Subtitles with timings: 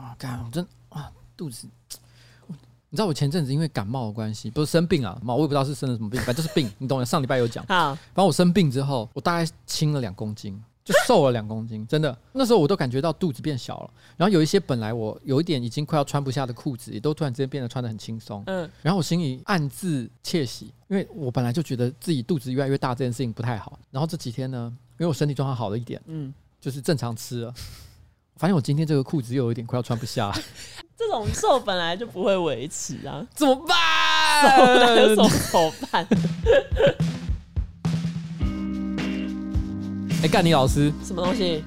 [0.00, 1.68] 啊，干，我真啊，肚子。
[2.92, 7.04] 你知道我前阵子因为感冒的关系，不是生病啊，嘛，我也不知道是生了什么病，反正就是病，你懂的。
[7.04, 12.18] 上礼拜有讲，好，反正我生病之后，我大概轻了两公斤，就瘦了两公斤，真的。
[12.32, 18.42] 那时候我都感觉到肚子变小了，然后有一些本来我有一点已经快要穿不下的裤子，也都突然之间变得穿的很轻松。
[18.46, 23.78] 嗯，然后我心里暗自窃喜，因为我本来就觉得自己肚子越来越大这件事情不太好。
[23.92, 27.54] 然后这几天呢，因为我身体状况好了一点，嗯，就是正常吃了，
[28.40, 30.32] 发现我今天这个裤子又有一点快要穿不下。
[30.96, 35.14] 这种瘦本来就不会维持啊， 怎么办？
[35.14, 35.22] 瘦怎
[35.60, 36.06] 么办？
[40.24, 41.62] 哎，干你老师，什么东西？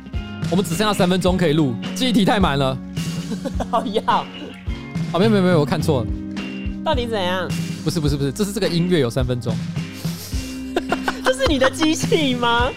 [0.50, 2.76] 我们只剩下三分钟可以录，记忆体太满了。
[3.70, 4.26] 好要啊？
[5.20, 6.08] 没有没有没有，我看错了。
[6.84, 7.48] 到底怎样？
[7.84, 9.56] 不是不是不是，这是这个音乐有三分钟。
[11.24, 12.72] 这是你的机器吗？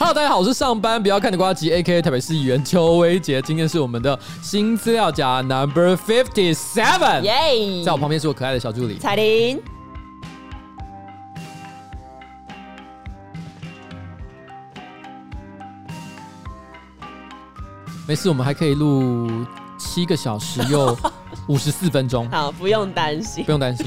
[0.00, 2.00] Hello，大家好，我是上班不要看的瓜吉，A.K.A.
[2.00, 3.42] 台北市议员邱威杰。
[3.42, 7.84] 今天是我们的新资料夹 Number Fifty Seven，耶！
[7.84, 9.60] 在我旁边是我可爱的小助理彩玲。
[18.06, 19.28] 没事，我们还可以录
[19.80, 20.96] 七个小时又
[21.48, 22.30] 五十四分钟。
[22.30, 23.84] 好，不用担心，不用担心。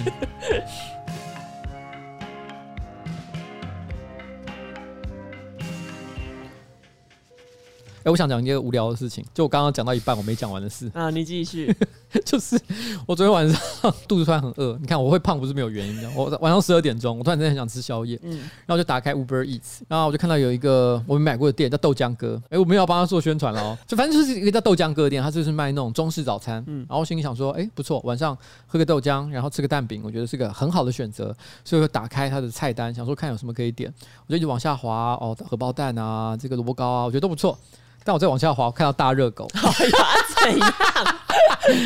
[8.02, 11.72] 哎、欸，我想讲一个无聊的事情，就我刚刚讲到一半我没讲完的事啊，你继续。
[12.26, 12.60] 就是
[13.08, 16.10] 我昨天晚上肚子突然很饿，你看我会胖不是没有原因的。
[16.14, 33.94] 我晚上十二点钟，我突然真的很想吃宵夜，嗯，然后就打开 Uber Eats，然后我就看到有一个我们买过的店叫豆浆哥，哎、欸，我没有要帮他做宣传了哦，就反正就是一个叫豆浆哥的店，他就是卖那种中式早餐，嗯，然后我心里想说，哎、欸，不错，晚上喝个豆浆，然后吃个蛋饼，我觉得是个很好的选择，所以我打开他的菜单，想说看有什么可以点，
[34.28, 37.58] 我就一直往下滑，哦，荷包蛋啊，这个萝卜糕啊，我觉得都不错。
[38.04, 40.08] 但我再往下滑，我看到大热狗， 哎呀，
[40.44, 40.74] 怎样？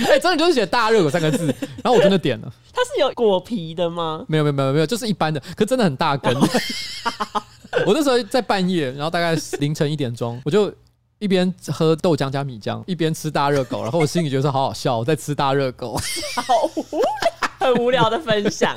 [0.07, 1.45] 哎、欸，真的就是写大热狗三个字，
[1.83, 2.51] 然后我真的点了。
[2.73, 4.23] 它是有果皮的吗？
[4.27, 6.33] 没有，没有，没有，没有，就是一般的，可真的很大根。
[7.85, 10.73] 我那时候在半夜，然后大概凌晨一点钟，我就
[11.19, 15.99] 一边喝豆浆加米浆，一边吃大热狗，然后我心里觉得说好好笑，我在吃大热狗，
[16.35, 16.43] 好
[16.75, 17.09] 无聊，
[17.59, 18.73] 很无聊的分享。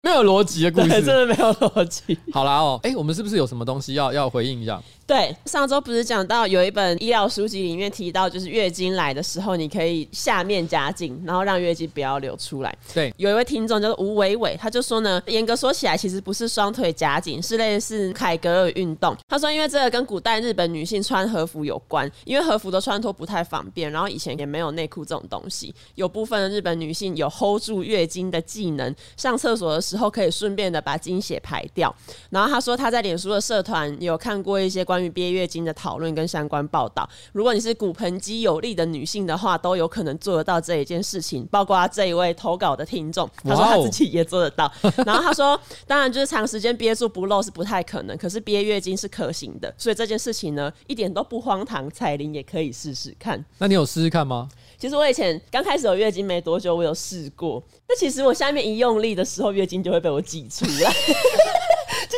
[0.00, 2.18] 没有逻辑的故事，真的没有逻辑。
[2.32, 4.80] 好啦哦，哎、欸，我们是不是有什么东西要要回应一下？
[5.08, 12.76] 对，上周不是讲到有一本医疗书籍里面提到，就是月经来的时候，你可以下面夹紧，然后让月经不要流出来。
[12.92, 19.16] 对，有一位听众叫做吴伟伟，他就说呢，严格说起来，其实不是双腿夹紧，是类似凯格尔运动。
[19.26, 25.74] 他说，因为这个跟古代日本女性穿和服有关，因为和服的穿脱不太方便，然后以前也没有内裤这种东西。
[25.94, 31.94] 有部分的日本女性有 hold 住月经的技能，上厕所的时候可以顺便的把经血排掉。
[32.28, 34.97] 然后他说他在脸书的社团有看过一些关。
[34.98, 41.46] 关于憋月经的讨论跟相关报道，如果你是骨盆肌有力的女性的话，都有可能做得到这一件事情。
[41.52, 44.68] 包括这一位投稿的听众，他说他自己也做得到。
[45.06, 49.72] 然后他说，当然就是长时间憋住不漏是不太可能，可是憋月经是可行的。
[49.78, 53.44] 所以这件事情呢，一点都不荒唐，彩铃也可以试试看。
[53.58, 54.48] 那你有试试看吗？
[54.76, 57.62] 其实我以前刚开始有月经没多久，我有试过。
[57.88, 60.92] 那其实我下面一用力的时候，月经就会被我挤出来。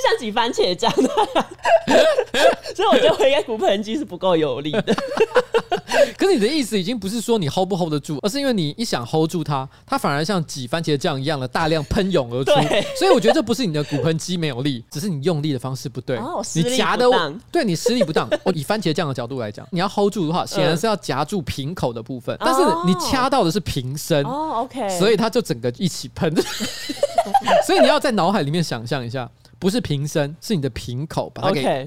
[0.01, 1.47] 就像挤番茄酱那样，
[2.75, 4.95] 所以我觉得我应该骨盆肌是不够有力的。
[6.17, 12.53] 可是你的意思已经不是说你 hold 不 hold 得住，而是因为你一想 hold 住它，它反而像挤番茄酱一样的大量喷涌而出。
[12.97, 16.17] 所以我觉得这不是你的骨盆肌没有力，只是你用力的方式不对。
[16.17, 17.07] 哦，你夹的，
[17.53, 18.29] 对你施力不当。
[18.45, 24.25] 我以番茄酱的角度来讲，你要 hold 住的话，显然是要夹住瓶口的部分，但是你掐到的是瓶身。
[24.25, 26.33] 哦，OK，所以它就整个一起喷。
[27.67, 29.29] 所以你要在脑海里面想象一下。
[29.61, 31.63] 不是瓶身，是你的瓶口，把它给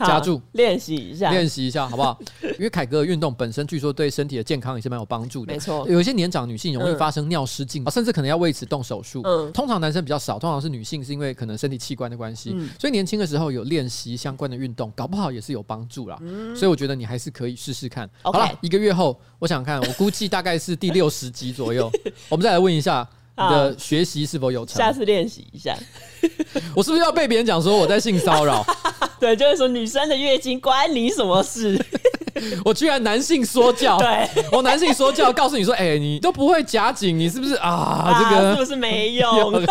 [0.00, 2.18] 夹住，练习一下，练习一下，好不好？
[2.58, 5.52] 因为凯格尔运动本身据说对身体的健康也是蛮有帮助的。
[5.52, 9.22] 没错，有一些年长女性容易发生尿失禁，甚至可能要为此动手术。
[9.24, 12.50] 嗯，通常男生比较少，通常是女性，是因为可能身体器官的关系。
[12.54, 16.18] 嗯，所以年轻的时候有练习相关的运动，搞不好也是有帮助啦。
[16.22, 18.10] 嗯，所以我觉得你还是可以试试看。
[18.22, 21.88] 好了，一个月后，我想看，我估计大概是第六十集左右，
[22.28, 23.08] 我们再来问一下。
[23.42, 24.76] 你的学习是否有成？
[24.76, 25.76] 下次练习一下。
[26.74, 28.64] 我是不是要被别人讲说我在性骚扰？
[29.18, 31.78] 对，就是说女生的月经关你什么事？
[32.64, 37.68] 我居然男性说教，对，我男性说教，告诉你说，哎、欸，你都不会夹紧，你是不是啊？
[37.68, 39.62] 啊这个是不是没用？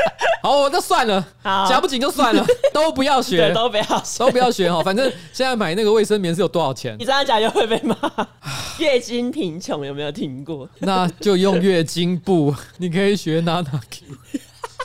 [0.42, 1.26] 好，那算了，
[1.68, 4.82] 夹不紧就算了， 都不要学，都不要学，都不要学哈。
[4.82, 6.96] 反正现在买那个卫生棉是有多少钱？
[6.98, 7.96] 你这样讲就会被骂。
[8.78, 10.68] 月经贫穷有没有听过？
[10.80, 14.06] 那就用月经布，你可以学娜娜 Q。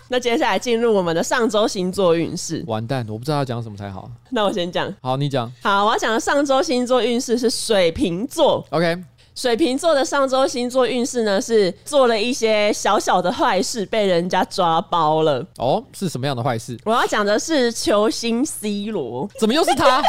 [0.08, 2.62] 那接下来进入我们的上周星座运势。
[2.68, 4.12] 完蛋，我不知道要讲什么才好。
[4.32, 4.94] 那我先讲。
[5.02, 5.50] 好，你讲。
[5.62, 8.66] 好，我要讲的上周星座运势是水瓶座。
[8.72, 9.02] OK。
[9.34, 15.46] 水瓶座的上周星座运势呢，是做了一些小小的坏事，被人家抓包了。
[15.58, 16.78] 哦，是什么样的坏事？
[16.86, 20.02] 我要讲的是球星 C 罗，怎么又是他？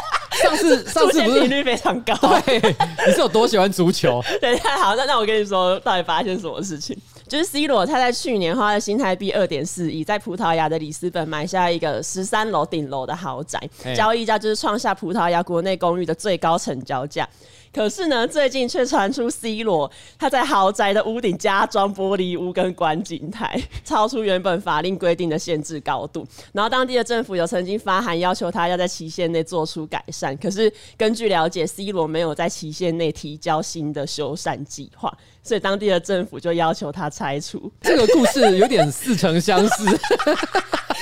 [0.42, 2.14] 上次 上次不是频率非常高？
[2.44, 2.58] 对，
[3.06, 4.22] 你是有多喜欢足球？
[4.40, 6.96] 对，太好，那那我跟你说，到底发生什么事情？
[7.28, 13.58] 就是 C 罗他在去年花了新台币二点四亿，在葡萄牙的里斯本买下一个十三楼顶楼的豪宅，
[13.96, 17.26] 交易价就是创下葡萄牙国内公寓的最高成交价。
[17.72, 26.26] 可是呢，最近却传出 C 罗他在豪宅的屋顶加装玻璃屋跟观景台， 超出原本法令规定的限制高度。
[26.52, 35.10] 然后当地的政府有曾经发函要求他要在期限内做出改善，可是根据了解，C 罗没有在期限内提交新的修缮计划，
[35.42, 37.72] 所以当地的政府就要求他拆除。
[37.80, 39.84] 这个故事有点似曾相识。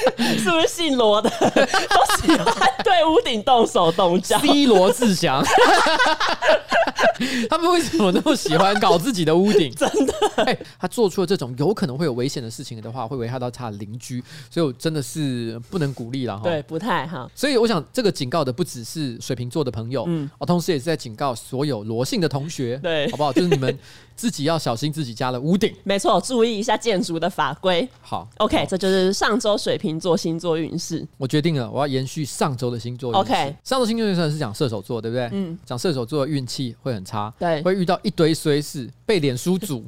[0.38, 5.44] 是不是姓罗的 都喜欢对屋顶动手动脚？C 罗志祥，
[7.48, 9.72] 他们为什么那么喜欢搞自己的屋顶？
[9.74, 10.12] 真的、
[10.44, 16.44] 欸，他做出了这种有可能会有危险的事情的话，会危害到他的邻居，所以我真的是不能鼓励了哈。
[16.44, 17.28] 对，不太哈。
[17.34, 23.32] 所以我想，这个警告的不只是水瓶座的朋友，嗯，哦，同时也是在警告所有罗姓的同学，对，好不好？
[23.32, 23.78] 就是你们
[24.20, 25.74] 自己要小心自己家的屋顶。
[25.82, 27.88] 没错，注意一下建筑的法规。
[28.02, 31.08] 好，OK，好这就是上周水瓶座星座运势。
[31.16, 33.20] 我决定了，我要延续上周的星座运势。
[33.20, 35.30] OK，上周星座运势是讲射手座，对不对？
[35.32, 39.82] 嗯，讲射手座的运气会很差，对，会遇到一堆衰事，被脸书组，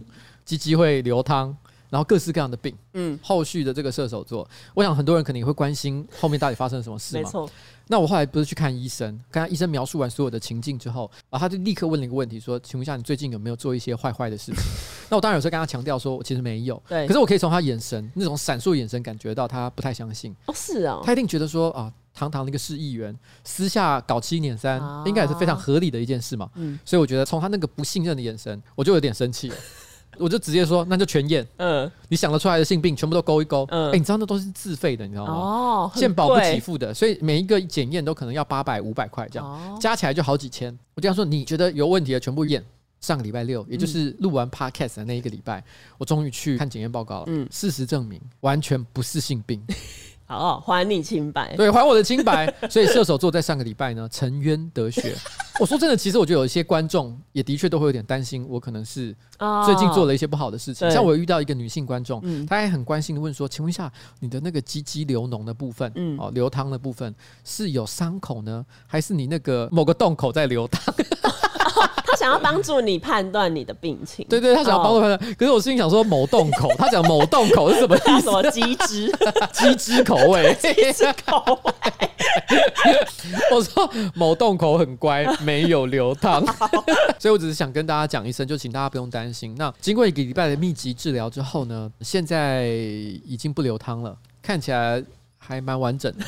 [0.46, 1.54] 鸡鸡会流汤。
[1.92, 7.22] 然后各式各样的病，嗯，后续的这个射手座，我想很多人可能也会关心后面到底发生了什么事嘛。
[7.22, 7.50] 没错。
[7.88, 14.54] 那我后来不是去看医生，跟他医生描述完所有的情境之后，然后他就立刻问了一个问题，说：“请问一下，你最近有没有做一些坏坏的事情？”
[15.10, 16.82] 那我当然有时候跟他强调说，我其实没有。
[16.88, 17.06] 对。
[17.06, 20.34] 可是我可以从他眼神那种闪烁眼神感觉到他不太相信。
[20.46, 21.02] 哦，是啊。
[21.04, 26.48] 他一定觉得说啊，堂堂的一个市议员，私下搞七捻三，啊、应该也是非常合理的一件事嘛。
[26.54, 26.78] 嗯。
[26.86, 29.56] 所以我觉得从他那个不信任的眼神，我就有点生气了。
[30.18, 31.46] 我就直接说，那就全验。
[31.56, 33.66] 嗯，你想得出来的性病全部都勾一勾。
[33.70, 35.32] 嗯，哎、欸，你知道那都是自费的，你知道吗？
[35.32, 40.76] 哦，健保不给付的，所以每一个检验都可能要八百、五百块这样，哦、加起来就好几千。
[40.94, 42.64] 我这样说，你觉得有问题的全部验。
[43.00, 45.64] 上个礼拜六，也就是录完 podcast 的那一个礼拜，嗯、
[45.98, 47.24] 我终于去看检验报告了。
[47.26, 49.60] 嗯，事实证明完全不是性病。
[50.38, 51.54] 好，还你清白。
[51.56, 52.52] 对，还我的清白。
[52.70, 55.14] 所以射手座在上个礼拜呢，沉冤得雪。
[55.60, 59.14] 我说真的，其实我觉得有一些观众也的确都会有点担心，我可能是
[59.64, 60.90] 最近做了一些不好的事情。
[60.90, 67.14] 像我遇到一个女性观众，她还很关心的问说：“请问一下，你的那个鸡鸡流脓的部分，哦，流汤的部分
[67.44, 70.94] 是有伤口呢，还是你那个某个洞口在流汤？”
[72.06, 75.34] 他想要帮助你判断你的病情，对对，他想要帮助判断。
[75.34, 78.20] 可是我心里想说，某洞口，他讲某洞口是什么意思？
[78.22, 79.12] 什么鸡汁？
[79.52, 80.54] 鸡汁口味？
[80.60, 81.72] 鸡汁口味？
[83.50, 86.44] 我说某洞口很乖，没有流汤，
[87.18, 89.54] 所以我只是想跟大家讲一声，就请大家不用担心。
[89.56, 92.66] 那经过一个礼拜的密集治疗之后呢，现在
[93.24, 95.02] 已经不流汤了，看起来
[95.38, 96.24] 还蛮完整的，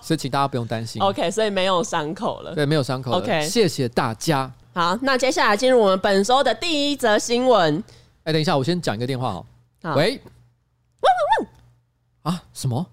[0.00, 1.02] 所以请大家不用担心。
[1.02, 3.18] OK，所以没有伤口了，对，没有伤口了。
[3.18, 4.50] OK，谢谢大家。
[4.74, 7.76] 好，那接下来进入我们本周的第一则新闻。
[8.24, 9.46] 哎、欸，等一下，我先讲一个电话哦。
[9.94, 10.18] 喂，
[11.00, 11.46] 汪汪
[12.24, 12.42] 汪啊？
[12.54, 12.86] 什么？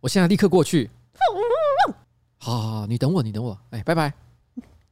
[0.00, 0.90] 我现在立刻过去。
[1.14, 1.42] 汪汪
[1.88, 1.96] 汪
[2.38, 3.58] 好，好，好，你等我，你等我。
[3.70, 4.12] 哎、欸，拜拜。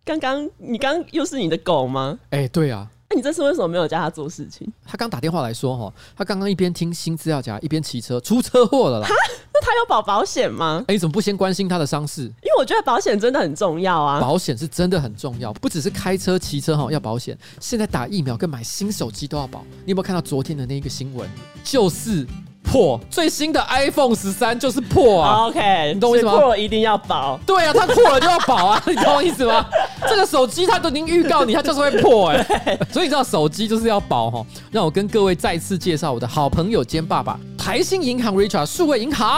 [0.02, 2.18] 刚刚你刚又是你的狗吗？
[2.30, 2.90] 哎、欸，对啊。
[3.10, 4.72] 那 你这次为什么没有叫他做事情？
[4.86, 9.08] 他刚打电话来说，哈，他刚刚一边听新资料夹，一边骑车出车祸了啦。
[9.08, 9.14] 哈，
[9.52, 10.78] 那他有保保险吗？
[10.82, 12.22] 哎、欸，你怎么不先关心他的伤势？
[12.22, 14.20] 因为我觉得保险真的很重要啊。
[14.20, 19.64] 保险是真的很重要，不只是开车、骑车哈要保险，现在打疫苗跟买新手机都要保。
[19.84, 21.28] 你有没有看到昨天的那一个新闻？
[21.64, 22.26] 就是。
[22.70, 26.36] 破最新的 iPhone 十三就是破啊！OK，你懂我意思吗？
[26.36, 27.36] 破一定要保。
[27.44, 28.82] 对啊，它破了就要保啊！
[28.86, 29.66] 你懂我意思吗？
[30.08, 32.36] 这个手机它都已经预告你，它就是会破哎、
[32.66, 32.78] 欸。
[32.92, 34.46] 所以你知道手机就是要保哈。
[34.70, 39.28] 让我跟各位再次介绍我的好朋友兼爸爸台新银行 Richard 数位银行。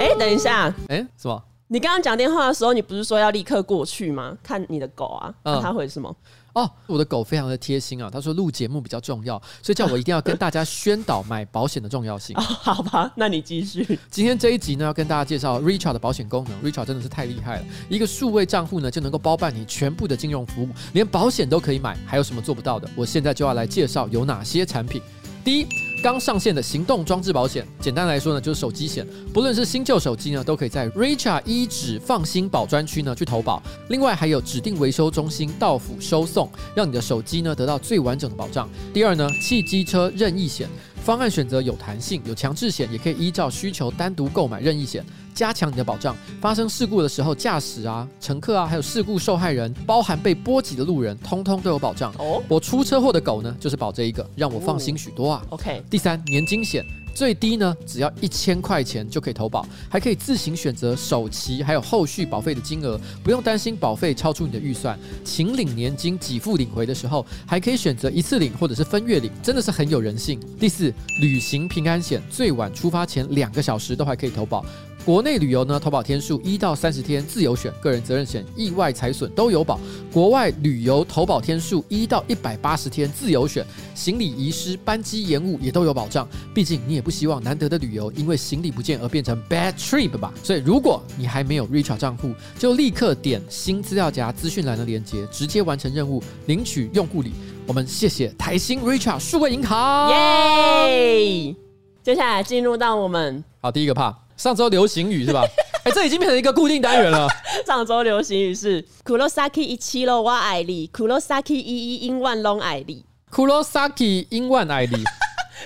[0.00, 1.40] 哎、欸，等一下，哎、欸，什么？
[1.68, 4.36] 你刚刚讲电话的时候，你不是说要立刻过去吗？
[4.42, 6.12] 看你的狗啊，那、嗯、他回什么？
[6.54, 12.36] 哦，我的狗非常的贴心啊，他说录节目比较重要，所以叫我一定要跟大家宣导买保险的重要性。
[12.38, 13.98] 哦，好吧，那你继续。
[14.10, 16.70] 今天这一集呢，要跟大家介绍 Richard 的保险功能。
[16.70, 22.88] Richard 真的是太厉害了，一个数位账户呢就能够包办你全部的金融服务，连保险都可以买，还有什么做不到的？
[22.96, 25.00] 我现在就要来介绍有哪些产品。
[25.44, 25.89] 第一。
[26.02, 33.62] 刚上线的行动装置保险，简单来说呢，就是手机险，不论是新旧手机呢，都可以在 Richard 一指放心保专区呢去投保。
[33.90, 38.66] 另外还有指定维修中心到府收送，让你的手机呢得到最完整的保障。
[38.94, 40.66] 第二呢，汽机车任意险。
[41.02, 46.16] 方案选择有弹性，有强制险，也可以依照需求单独购买任意险，加强你的保障。
[46.40, 52.12] 发生事故的时候，驾驶啊、乘客啊，还有事故受害人，包含被波及的路人，通通都有保障。
[52.18, 55.44] 哦，我出车祸的狗呢，就是保这一个，让我放心许多啊。
[55.50, 56.84] OK，第三，年金险。
[57.12, 64.96] 最低呢，只要一千块钱就可以投保，还可以自行选择首期还有后续保费的金额，不用担心保费超出你的预算。
[65.24, 70.40] 请领年金给付领回的时候，还可以选择一次领或者是分月领，真的是很有人性。
[70.58, 74.64] 第四，旅行平安险，最晚出发前两个小时都还可以投保。
[75.04, 79.80] 国内旅游呢，投保天数一到三十天自由选，个人责任险、意外财损都有保。
[80.12, 83.64] 国外旅游投保天数一到一百八十天自由选，
[83.94, 86.28] 行李遗失、班机延误也都有保障。
[86.54, 90.32] 毕竟你也不希望难得的旅游因为行李不见而变成 bad trip 吧？
[90.44, 97.32] 所以如果你还没有 Richart 账户，就立刻点新资料夹资讯栏的链接，直接完成任务，领取用户礼。
[97.66, 101.56] 我们谢谢台新 Richart 数位银行，耶！
[102.02, 104.14] 接下来进入到我们好第一个 part。
[104.40, 105.42] 上周流行语是吧？
[105.84, 107.28] 哎、欸，这已经变成一个固定单元了。
[107.66, 115.04] 上周流行语是 “Kurosaki 一七咯，我爱你 ”，“Kurosaki 一一英万龙爱你 ”，“Kurosaki 英万爱你”。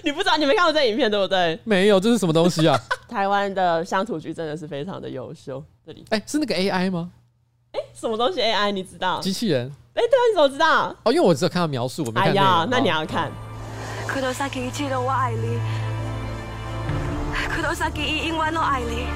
[0.03, 0.37] 你不知道？
[0.37, 1.57] 你没看过这影片对不对？
[1.63, 2.77] 没有，这是什么东西啊？
[3.09, 5.63] 台湾的乡土剧真的是非常的优秀。
[5.87, 7.11] 这里，哎、欸，是那个 AI 吗？
[7.71, 8.73] 哎、欸，什么东西 AI？
[8.73, 9.21] 你知道？
[9.21, 9.71] 机器人。
[9.95, 10.97] 哎、欸，对啊，你怎么知道？
[11.05, 12.31] 哦，因为我只有看到描述，我没看。
[12.31, 13.31] 哎呀，那你要看。
[14.09, 15.11] Kurosaki 一七咯，我
[17.45, 19.07] 爱你 Kurosaki 一英万龙爱你。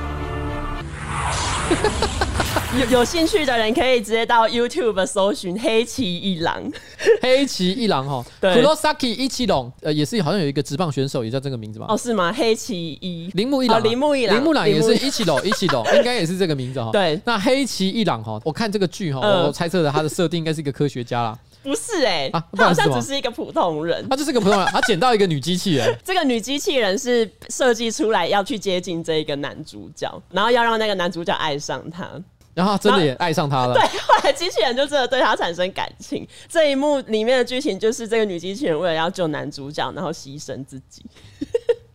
[2.78, 6.70] 有有兴趣的人可以直接到 YouTube 搜寻黑崎一郎，
[7.22, 11.86] 黑崎一郎哈，对，Kurosaki 一七龙，呃，也是好像有一个职棒选手也叫这个名字吧？
[11.88, 12.30] 哦，是吗？
[12.32, 16.90] 黑崎一铃木一郎，铃木一郎，铃木朗也是一七龙，一七龙 应该也是这个名字哈。
[16.92, 21.38] 对，那黑崎一郎哈，我看这个剧哈，我猜测的他的设定应该是一个科学家啦。
[21.62, 25.94] 不是哎，他好像只是一个普通人，他就是个普通人，他捡到一个女机器人。
[26.04, 32.08] 这个女机器人是设计出来要去接近这一个男主角，然后要让那个男主角爱上她。
[32.54, 33.74] 然后他真的也爱上他了。
[33.74, 36.26] 对，后来机器人就真的对他产生感情。
[36.48, 41.04] 这一幕里面的剧情就是这个女机器人为了要救男主角，然后牺牲自己。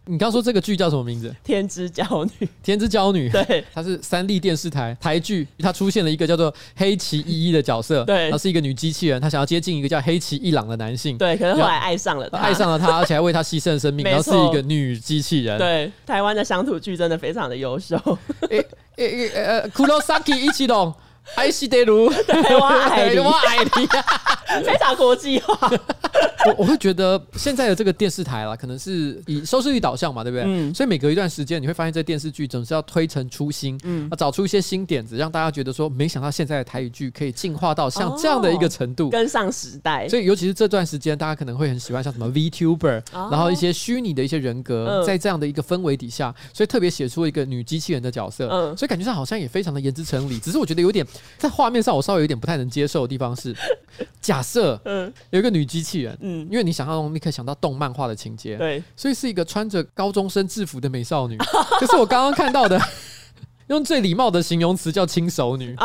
[0.05, 1.33] 你刚说这个剧叫什么名字？
[1.43, 2.03] 天之娇
[2.39, 2.49] 女。
[2.61, 3.29] 天之娇女。
[3.29, 8.03] 对，它是三立电视台台剧，它出现了一个叫做黑崎一一的角色。
[8.03, 11.17] 对，她是一个女机器人，她想要接近一个叫黑崎一郎的男性。
[11.17, 14.03] 对，可是后来爱上了他，爱上了他，而且还为他牺牲生命。
[14.05, 15.57] 然后是一个女机器人。
[15.57, 17.97] 对，台湾的乡土剧真的非常的优秀。
[18.49, 18.65] 诶
[18.97, 20.93] 诶诶呃，Kurosaki 一七龙。
[21.35, 23.87] 爱西德鲁，对，我爱你，我爱你，
[24.65, 25.71] 非常国际化。
[26.45, 30.43] 我我会觉得现在的这个电视台啦，可能是以收视率导向嘛，对不对？
[30.45, 30.73] 嗯。
[30.73, 40.07] 所以每隔一段时间，你会发现这电视剧总是要推陈出新，嗯，找出一些新点子，让大家觉得说，没想到现在的台语剧可以进化到像这样的一个程度，跟上时代。
[40.09, 50.37] 所以尤其是这段时间，大家可能会很喜欢像什么 VTuber，然后一些虚拟的一些人格，在这样的一个氛围底下，所以特别写出一个女机器人的角色，嗯，所以感觉上好像也非常的言之成理。
[50.37, 51.07] 只是我觉得有点。
[51.37, 53.55] 在画面上，我稍微有点不太能接受的地方是，
[54.21, 55.11] 假设嗯。
[55.31, 61.37] 有一个女机器人，嗯，因为你想象中你可以想到动漫画的情节，对，所以是一个穿着高中生制服的美少女，
[61.81, 62.79] 就是我刚刚看到的，
[63.67, 65.75] 用最礼貌的形容词叫轻熟女。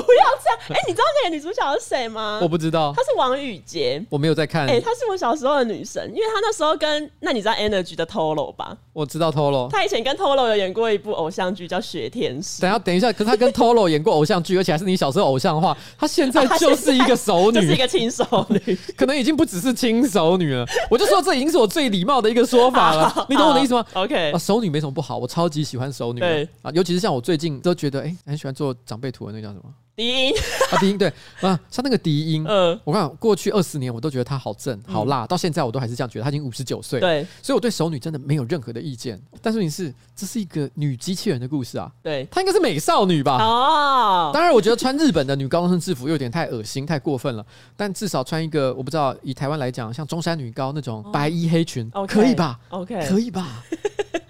[0.00, 0.58] 不要这样！
[0.68, 2.38] 哎、欸，你知道那个女主角是谁吗？
[2.42, 4.04] 我不知道，她是王宇杰。
[4.08, 4.66] 我没有在看。
[4.66, 7.10] 哎、欸，她是我小时候的女神，因为她那时候跟……
[7.20, 8.76] 那你知道 Energy 的 Tolo 吧？
[8.92, 9.68] 我知道 Tolo，。
[9.70, 12.58] 她以前跟 Tolo 有演过一部偶像剧，叫《雪天使》。
[12.62, 20.64] 等下，等一下，可是她跟 Tolo 演过偶像剧，而且还是你小时候偶像的话， 她现在就是一个熟女，啊、就是一个轻熟女， 可能已经不只是轻熟女了。
[20.90, 26.20] 我就说这已经是我最礼貌的一个说法了， 你懂我的意思吗？OK，啊，熟女没什么不好，我超级喜欢熟女。
[26.20, 29.64] 对啊，尤其是像我最近都觉得，哎、欸，很喜欢做长辈图的那个叫什么？
[29.96, 30.34] 低音
[30.72, 31.08] 啊，低音对
[31.40, 39.20] 啊，像那个低音，嗯，我看过去二十年我都觉得她好正好辣，到现在我都还是这样觉得，她已经五十九岁，对，所以我对熟女真的没有任何的意见。
[39.40, 43.36] 但是你是，这是一个女机器人的故事啊，对，她应该是美少女吧？
[43.40, 47.46] 哦，当然，我觉得穿日本的女高中生制服有点太恶心、太过分了。
[47.76, 53.62] 但至少穿一个，我不知道以台湾来讲，像中山女高那种白衣黑裙，可以吧？OK，可以吧？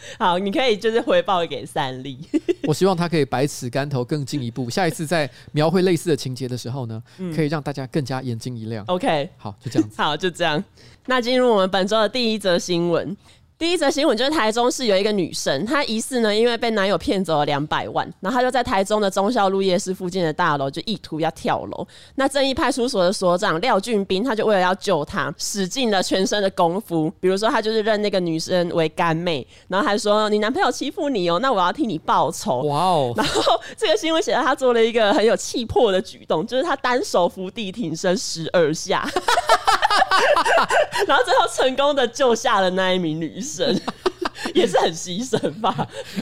[0.19, 2.19] 好，你可以就是回报给三立。
[2.65, 7.03] 我希望他可以百尺竿头更进一步，下一次在描绘类似的情节的时候呢，
[7.35, 8.85] 可以让大家更加眼睛一亮。
[8.87, 9.95] OK，好，就这样子。
[10.01, 10.63] 好，就这样。
[11.07, 13.17] 那进入我们本周的第一则新闻。
[13.65, 21.87] 第一则新闻就是台中市有一个女生，她疑似呢因为被男友骗走了两百万，然后她就在台中的忠孝路夜市附近的大楼就意图要跳楼。
[22.17, 32.65] 那正义派出所的所长廖俊斌，他就为了要救她，使尽了全身的功夫，比如说他就是认那个女生为干妹，然后还说你男朋友欺负你哦，那我要替你报仇。
[32.65, 33.15] 哇哦！
[33.17, 39.09] 然后这个新闻写到他做了一个很有气魄的举动，就是他单手伏地挺身十二下。
[41.07, 43.79] 然后最后成功的救下了那一名女生，
[44.55, 45.75] 也是很牺牲吧？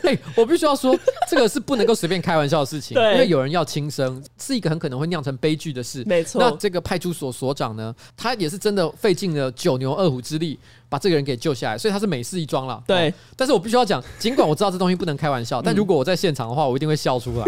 [0.02, 0.96] 哎、欸，我必须要说，
[1.28, 6.02] 这个是不能够随便开玩笑的事情，因为有人要轻生，是一个很可能会酿成悲剧的事。
[6.06, 10.58] 没错，那这个派出所所长呢，他也是真的费尽了九牛二虎之力
[10.88, 12.82] 把这个人给救下来，所以他是美事一桩了。
[12.86, 17.44] 对、哦，但是我必须要讲，尽管我知道这东西不能开玩笑， 但如果我在现场的话，我一定会笑出来。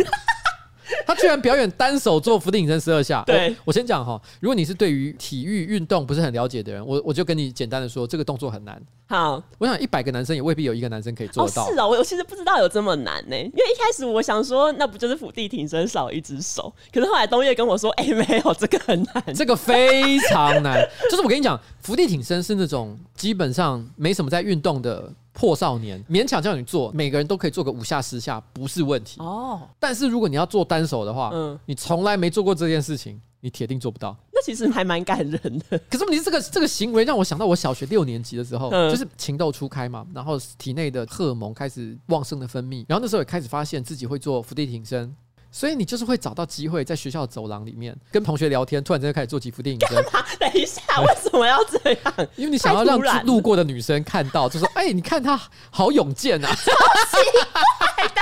[1.07, 3.23] 他居然表演单手做伏地挺身十二下。
[3.26, 8.81] 对，我，我先讲哈，如果你是对于体育运动不是很了解的人，我我就跟你简单的说，这个动作很难。
[9.07, 11.64] 好，我想一百个男生也未必有一个男生可以做到。
[11.64, 16.73] 哦是哦，我其实不知道有这么难呢，因为一开始我想说，那不就是伏地挺身少一只手？
[16.93, 20.88] 可是后来东岳跟我说， 哎、欸，没有，这个很难，这个非常难。
[21.11, 25.12] 就是我跟你讲，伏地挺身是那种基本上没什么在运动的。
[25.35, 29.69] 破少年勉强叫你做，每个人都可以做个五下十下，不是问题哦。
[29.79, 34.17] 但是如果你要做单手的话，嗯，你从来没做过这件事情，你铁定做不到。
[34.33, 35.79] 那其实还蛮感人的。
[35.91, 45.14] 可是问题是，这个这个行为让我想到我小学六年级的时候，嗯、就是情窦初开嘛，然后体内的荷尔蒙开始旺盛的分泌，然后那时候也开始发现自己会做伏地挺身。
[45.55, 50.05] 所以你就是会找到机会在学校的走廊里面跟同学聊天，突然间开始做起伏地挺身。
[50.41, 52.29] 等一下，为什么要这样？
[52.35, 58.21] 因为你想要让路过的女生看到，就说：“哎、欸，你看他好勇健啊！”超奇怪的，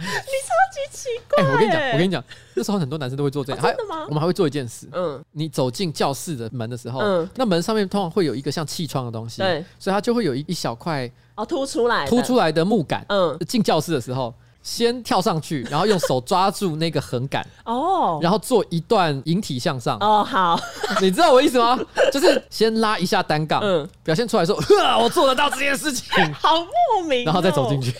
[0.00, 1.44] 你超级奇怪。
[1.44, 3.62] 哎、欸，我跟你讲，我跟你讲，那时候很多男生都会做这样。
[3.62, 4.06] 真的吗？
[4.08, 4.88] 我们还会做一件事。
[4.90, 13.06] 嗯，你走进教室的门的时候，嗯，那门上面通常会有一个像气窗的东西，对，所以它就会有一一小块哦凸出来凸出来的木杆。
[13.10, 14.34] 嗯，进教室的时候。
[14.64, 19.96] 先跳上去，然后用手抓住那个横杆 哦，然后做一段引体向上。
[20.00, 20.24] 哦。
[20.24, 20.58] 好，
[21.00, 21.78] 你知道我意思吗？
[22.10, 27.92] 就是先拉一下单杠，嗯，表现出来说， 呵，我做得到这件事情，好莫名，然后再走进去，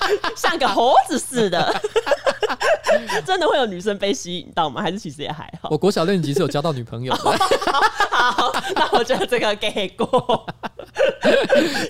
[0.36, 1.74] 像个猴子似的。
[3.26, 4.80] 真的会有女生被吸引到吗？
[4.80, 5.68] 还是其实也还好？
[5.70, 7.18] 我国小六年级是有交到女朋友的。
[8.10, 10.46] 好，那我觉得这个给过。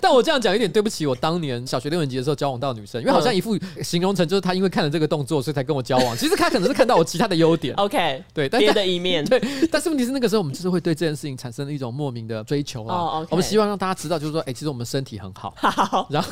[0.02, 6.16] 但我这样讲有点对不起我当年小学六年级的时候交往到女生，因为好像一副形容成就是他因为看了这个动作，所以才跟我交往。
[6.16, 7.74] 其实他可能是看到我其他的优点。
[7.76, 9.24] OK，对，别的一面。
[9.24, 12.96] 对，但是问题是那个时候我们就是会对这件事情产生了一种莫名的追求啊。
[12.96, 13.26] Oh.
[13.30, 15.54] 我们希望让大家知道，就是说，哎、欸，其实我们身体很好。
[15.56, 16.28] 好，然后。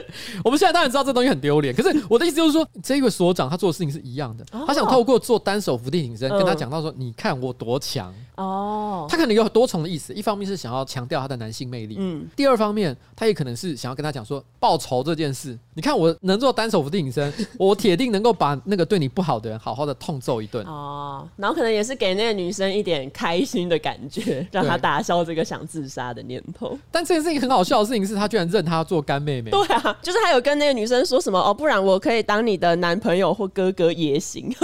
[0.44, 9.06] 我们现在当然知道这东西很丢脸，可是我的意思就是说，这一位所长他做的事情是一样的，他想透过做单手伏地挺身，跟他讲到说，你看我多强哦。
[9.08, 21.28] 他可能有多重的意思，一方面是想要强调他的男性魅力，嗯，第二方面他也可能是想要跟他讲说，报仇这件事，你看我能做单手伏地挺身，我铁定能够把那个对你不好的人好好的痛揍一顿哦。
[21.36, 26.78] 然后可能也是给那个女生一点开心的感觉，让她打消这个想自杀的念头。
[26.90, 29.50] 但这件事情很好笑的事情是他居然认她做干妹妹。
[29.50, 29.81] 对。
[30.02, 34.54] 就是他有跟那个女生说什么哦，不然我可以当你的男朋友或哥哥也行。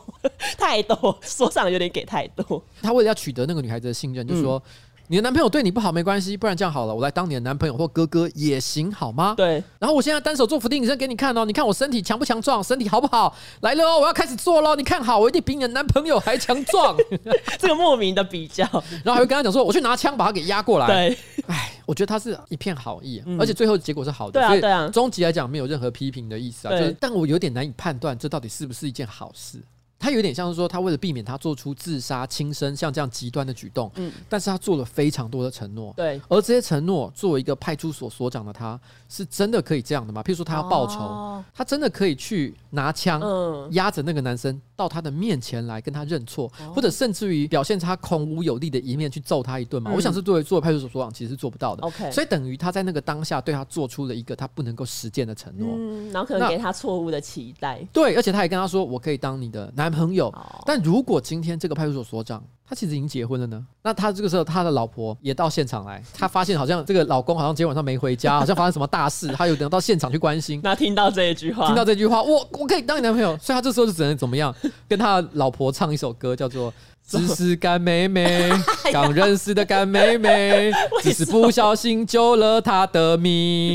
[0.56, 2.62] 太多，说上有点给太多。
[2.80, 4.62] 他为了要取得那个女孩子的信任，就说。
[4.66, 4.70] 嗯
[5.12, 9.34] 你的男朋友对你不好没关系，不然这样好了，我来当你的男朋友或哥哥也行，好吗？
[9.36, 9.62] 对。
[9.78, 13.36] 然后我现在单手做伏地挺身给你看哦，你看我身体强不强壮，身体好不好？
[13.60, 16.96] 来了哦，我要开始做喽，你看好，我一定比你的男朋友还强壮。
[17.60, 18.64] 这个莫名的比较，
[19.04, 20.86] 然后还会跟他讲说，我去拿枪把他给压过来。
[20.86, 21.18] 对。
[21.46, 24.40] 哎，我觉得他是一片好意，嗯、而且最后结果是好的。
[24.40, 24.88] 对啊，对啊。
[24.88, 29.60] 终极来讲没有任何批评的意思啊，就是，但我有点难以判断这到底是不是一件好事。
[30.02, 40.20] 他有点像是说，他为了避免他做出自杀、轻生像这样极端的举动，嗯，但是他做了非常多的承诺，对，而这些承诺，作为一个派出所所长的他，是真的可以这样的吗？
[40.20, 43.22] 譬如说，他要报仇，哦、他真的可以去拿枪
[43.70, 49.92] 压着那个男生到他的面前来跟他认错，哦、或者甚至于表现他孔武有力的一面去揍他一顿吗？
[49.92, 51.82] 嗯、我想是作为作为派出所所长，其实是做不到的。
[51.84, 57.86] OK，所以等于他在那个当下对他做出了一个他不能够实践的承诺，嗯，然后可能给他错误的期待。
[57.92, 60.26] 对，而且他也跟他说：“我可以当你的男朋友。
[60.28, 63.62] 哦”但如果今天这个派出所所长他其实已经结婚了呢？
[63.82, 70.58] 那他这个时候他的老婆也到现场来， 他发现好像这个老公好像今天晚上没回家，好像发生什么大事， 他有等到现场去关心。
[70.64, 74.54] 那听到这一句话，听到这句话，我我可以当你男朋友，所以他这时候就只能怎么样？
[74.88, 76.72] 跟他老婆唱一首歌，叫做
[77.06, 78.48] 《只是干妹妹》，
[78.90, 83.74] 刚认识的干妹妹，只是不小心救了他的命。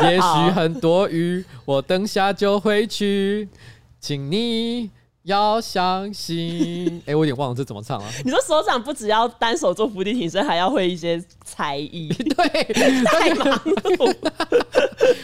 [0.00, 3.46] 也许很多余，我等下就回去，
[4.00, 4.90] 请你。
[5.24, 6.96] 要相信。
[7.00, 8.12] 哎、欸，我有点忘了这怎么唱了、啊。
[8.24, 12.64] 你说所长不只要单手做伏地挺身，还要会一些才艺， 对，
[13.04, 14.16] 太忙碌。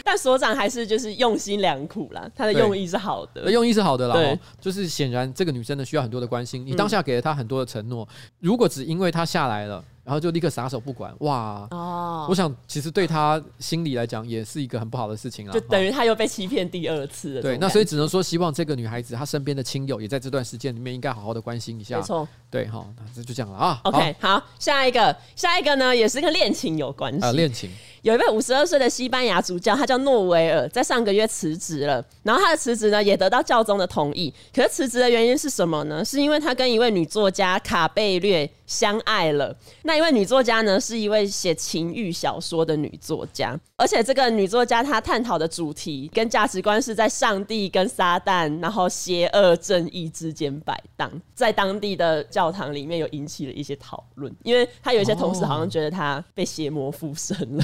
[0.05, 4.13] 但所长还是就是用心良苦啦，他的用意是好的，用意是好的啦。
[4.13, 8.07] 对，就是显然这个女生呢需要很多的关心，你当下给了她很多的承诺，
[8.39, 9.83] 如果只因为她下来了。
[10.07, 11.67] 然后就立刻撒手不管，哇！
[11.69, 17.41] 哦，我想其实对他心里来讲也是一个很不好的事情啊，就等于他又被欺骗第二次了。
[17.41, 21.97] 对，那所以只能说希望这个女孩子她身边的亲友也在这段时间里面应该好好的关心一下。
[21.97, 23.81] 没错，对哈，那就这样了啊。
[23.83, 27.69] OK，好，下一个，下一个呢也是跟恋情有关系啊，恋情。
[28.07, 32.01] 有一位五十二岁的西班牙主教，他叫诺维尔，在上个月辞职了。
[32.23, 34.33] 然后他的辞职呢，也得到教宗的同意。
[34.55, 36.05] 可是辞职的原因是什么呢？
[36.05, 39.53] 是因为他跟一位女作家卡贝略相爱了。
[39.83, 43.59] 那一位女作家呢，是一位写情欲小说的女作家。
[43.75, 51.11] 而且这个女作家她探讨的主题跟价值观是在上帝跟撒旦，然后邪恶正义之间摆荡。
[51.35, 57.63] 在当地的教堂里面有引起了一些讨论，因为他有一些同事好像觉得他被邪魔附身了。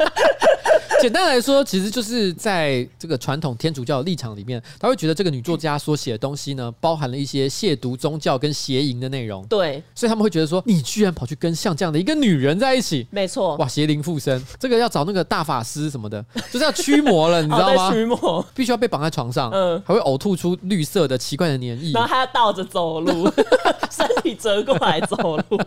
[1.01, 9.45] 简单来说，其实就是在这个传统天主教的立场里面，他会觉得这个女作家所写的东西呢，包含了一些亵渎宗教跟邪淫的内容。
[9.47, 17.91] 对，所以他们会觉得说，你居然跑去跟像这样的一个女人在一起，没错，哇，邪灵附身，这个要找那个大法师什么的，就是要驱魔了， 你知道吗？
[17.91, 23.29] 驱魔 必须要被绑在床上，嗯，还会呕吐出绿色的奇怪的粘液，然后还要倒着走路，
[23.89, 25.57] 身体折过来走路。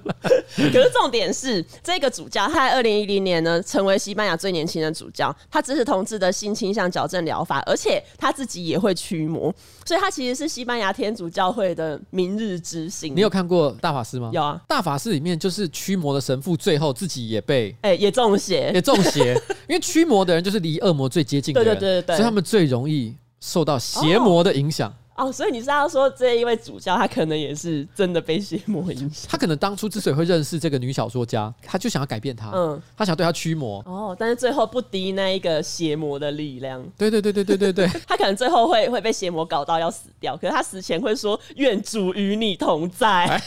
[0.56, 5.23] 可是重点是，这个主教他在二零一零年呢，成为西班牙最年轻的主教。
[5.50, 13.14] 他支持同志的性倾向矫正疗法，而且他自己也会驱魔，所以他其实是西班牙天主教会的明日之星。
[13.14, 14.30] 你有看过大法师吗？
[14.32, 19.34] 有啊，大法师里面就是驱魔的神父，最后自己也被哎、欸、也中邪，也中邪，
[19.68, 24.90] 因为驱魔的人就是离恶魔最接近的人，对对对对，所以他们最容易受到邪魔的影响。
[24.90, 29.29] 哦哦，所以你是要说这一位主教，他可能也是真的被邪魔影响。
[29.31, 33.81] 他可能当初之所以会认识这个女小说家，他就想要改变她，嗯，他想对她驱魔。
[33.87, 36.85] 哦，但是最后不敌那一个邪魔的力量。
[36.98, 43.40] 对对对对对对对， 他可能最后会会被邪魔搞到要死掉，可是他死前会说“愿主与你同在”，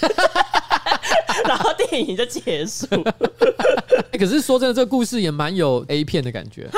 [1.45, 2.85] 然后电影就结束。
[4.11, 6.69] 欸， 可是说真的，这个故事也蛮有 A 片的感觉。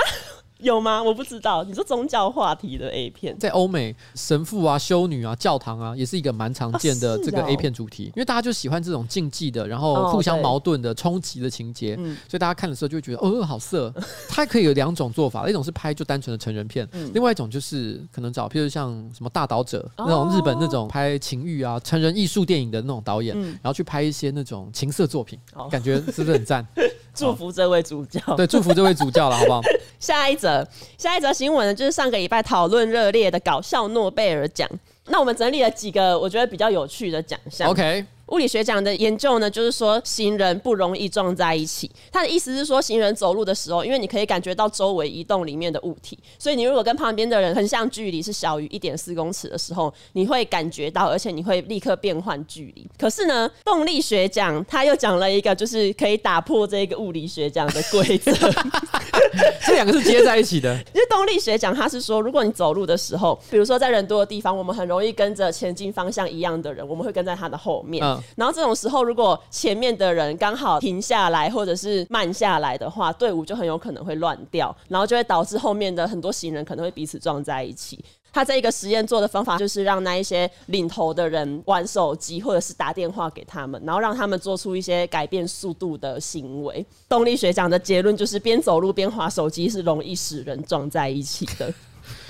[0.59, 1.01] 有吗？
[1.01, 1.63] 我不知道。
[1.63, 13.93] 你说宗教话题的 A 片，在欧美神父啊、修女啊、教堂啊，也是一个蛮常见的这个 A 片主题，因为大家就喜欢这种禁忌的，然后互相矛盾的、冲击的情节，所以大家看的时候就会觉得哦，好色。
[14.27, 25.39] 它可以有两种做法，一种是拍就单纯的成人片，另外一种就是可能找，譬如像什么大岛者那种日本那种拍情欲啊、成人艺术电影的那种导演，然后去拍一些那种情色作品，
[25.71, 26.65] 感觉是不是很赞？
[27.19, 29.61] 祝福这位主教，对，祝福这位主教了，好不好？
[29.99, 30.65] 下一则，
[30.97, 34.69] 下一则新闻呢，就是上个礼拜讨论热烈的搞笑诺贝尔奖。
[35.07, 37.69] 那我们整理了几个我觉得比较有趣的奖项。
[37.69, 38.05] OK。
[38.29, 41.89] 物理学奖的研究呢，就是说行人不容易撞在一起。
[42.11, 52.87] 他的意思是说，行人走路的时候，因为你可以感觉到周围移动里面的物体，所以你如果跟旁边的人横向距离是小于一点四公尺的时候，你会感觉到，而且你会立刻变换距离。
[52.97, 58.31] 可是呢，动力学奖他又讲了一个，就是可以打破这个物理学奖的规则。
[59.65, 60.73] 这两个是接在一起的。
[60.93, 68.05] 因 为动力学奖，他是说，如果你走路的时候，比如说在人多的地方，我们很容易跟着前进方向一样的人，我们会跟在他的后面。
[68.05, 78.03] 嗯然后这种时候，如果前面的人刚好停下来或者是慢下来的话，队伍就很有可能会乱掉，然后就会导致后面的很多行人可能会彼此撞在一起。
[78.31, 86.85] 他这一个实验做的方法就是让那一些领头的人玩手机或者是打电话给他们，然后让他们做出一些改变速度的行为。
[87.07, 91.73] 动力学奖的结论就是边走路边滑手机是容易使人撞在一起的。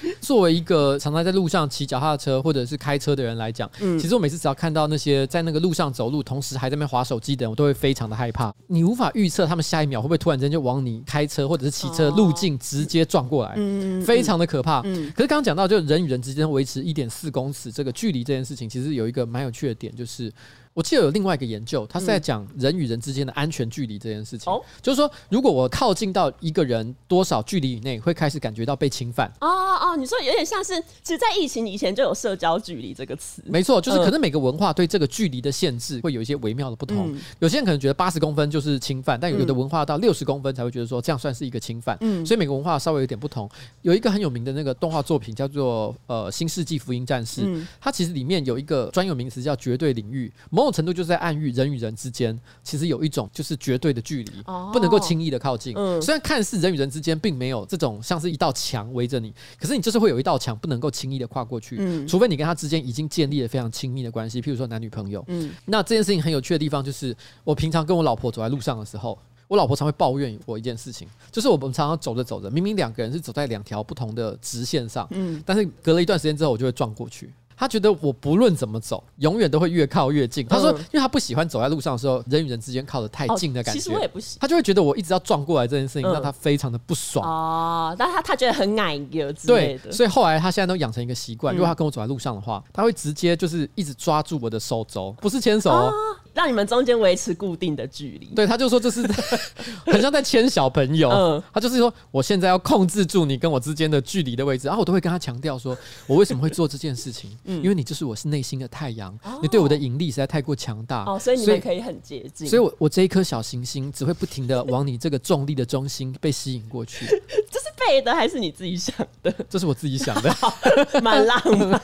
[0.22, 8.54] 作为一个常常在路上骑脚踏车或者是开车的人来讲，嗯，其实我每次只要看到那些在那个路上走路，同时还在那边滑手机的人，我都会非常的害怕。
[8.68, 14.82] 你无法预测他们下一秒会不会突然间就往你开车或者是骑车路径直接撞过来，嗯，非常的可怕。
[14.86, 20.32] 嗯，可是刚刚讲到，就人与人之间维持一点四公尺这个距离这件事情，其实有一个蛮有趣的点，就是。
[20.80, 24.50] 我记得有另外一个研究，他是在讲人与人之间的安全距离这件事情。
[24.50, 29.30] 哦，就是说，如果我靠近到一个人多少距离以内，会开始感觉到被侵犯。
[29.42, 33.44] 哦哦，你说有点像是，其实，在疫情以前就有社交距离这个词。
[33.46, 37.14] 没错，就是可能每个文化对这个距离的限制会有一些微妙的不同。
[37.40, 41.98] 有些人可能觉得八十公分就是侵犯，但有的文化到六十公分才会觉得说这样算是一个侵犯。
[42.00, 43.50] 嗯，所以每个文化稍微有点不同。
[43.82, 47.42] 有一个很有名的那个动画作品叫做呃《新世纪福音战士》，
[47.82, 51.50] 它其实里面有一个专有名词叫绝对领域，某种程度就是在暗喻。
[51.60, 54.32] 人与人之间其实有一种就是绝对的距离，
[54.72, 55.74] 不能够轻易的靠近。
[56.02, 65.24] 虽然看似人与人之间并没有这种像是一道墙围着你，可是你就是会有一道墙不能够轻易的跨过去，嗯除非你跟他之间已经建立了非常亲密的关系，譬如说男女朋友。
[65.28, 77.34] 嗯那这件事情很有趣的地方就是，我平常跟我老婆走在路上的时候，我老婆常会抱怨我一件事情，就是我们常常走着走着，明明两个人是走在两条不同的直线上，嗯，但是隔了一段时间之后，我就会撞过去。
[77.60, 80.48] 他觉得我不论怎么走，永远都会越靠越近。
[80.48, 83.78] 他说，嗯因为他不喜欢走在路上的时候，人与人之间靠得太近的感觉。
[83.78, 87.28] 哦其实我也不喜欢他就会觉得我一直要撞过来这件事情，嗯让他非常的不爽。
[87.28, 95.92] 哦，但他他觉得很矮油之对类，的，所以后来他现在都养成一个习惯，嗯如果他跟我走在路上的话，他会直接就是一直抓住我的手肘，不是牵手哦。
[96.32, 98.28] 让你们中间维持固定的距离。
[98.28, 99.02] 对，他就说这是
[99.86, 101.10] 很像在牵小朋友。
[101.10, 105.76] 嗯他就是说我现在要控制住你跟我之间的距离的位置，然后我都会跟他强调说，
[106.08, 107.36] 我为什么会做这件事情？
[107.52, 111.04] 嗯因为你就是我是内心的太阳，你对我的引力实在太过强大。
[111.06, 112.48] 哦，所以你们可以很接近。
[112.48, 117.06] 所以我我这一颗小行星只会不停的往你这个重力的中心被吸引过去，
[117.52, 119.34] 这是背的还是你自己想的？
[119.50, 120.34] 这是我自己想的。
[121.02, 121.82] 蛮浪漫。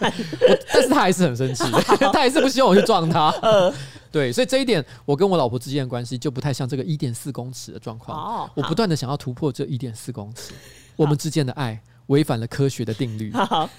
[0.71, 1.63] 但是他还是很生气，
[1.99, 3.29] 他还是不希望我去撞他。
[3.41, 3.73] 呃
[4.11, 8.17] 对，所以这一点，我跟我老婆之间的关系就不太像这个一点四公尺的状况。
[8.17, 10.53] 哦我不断的想要突破这一点四公尺，
[10.95, 13.31] 我们之间的爱违反了科学的定律。
[13.35, 13.69] 好，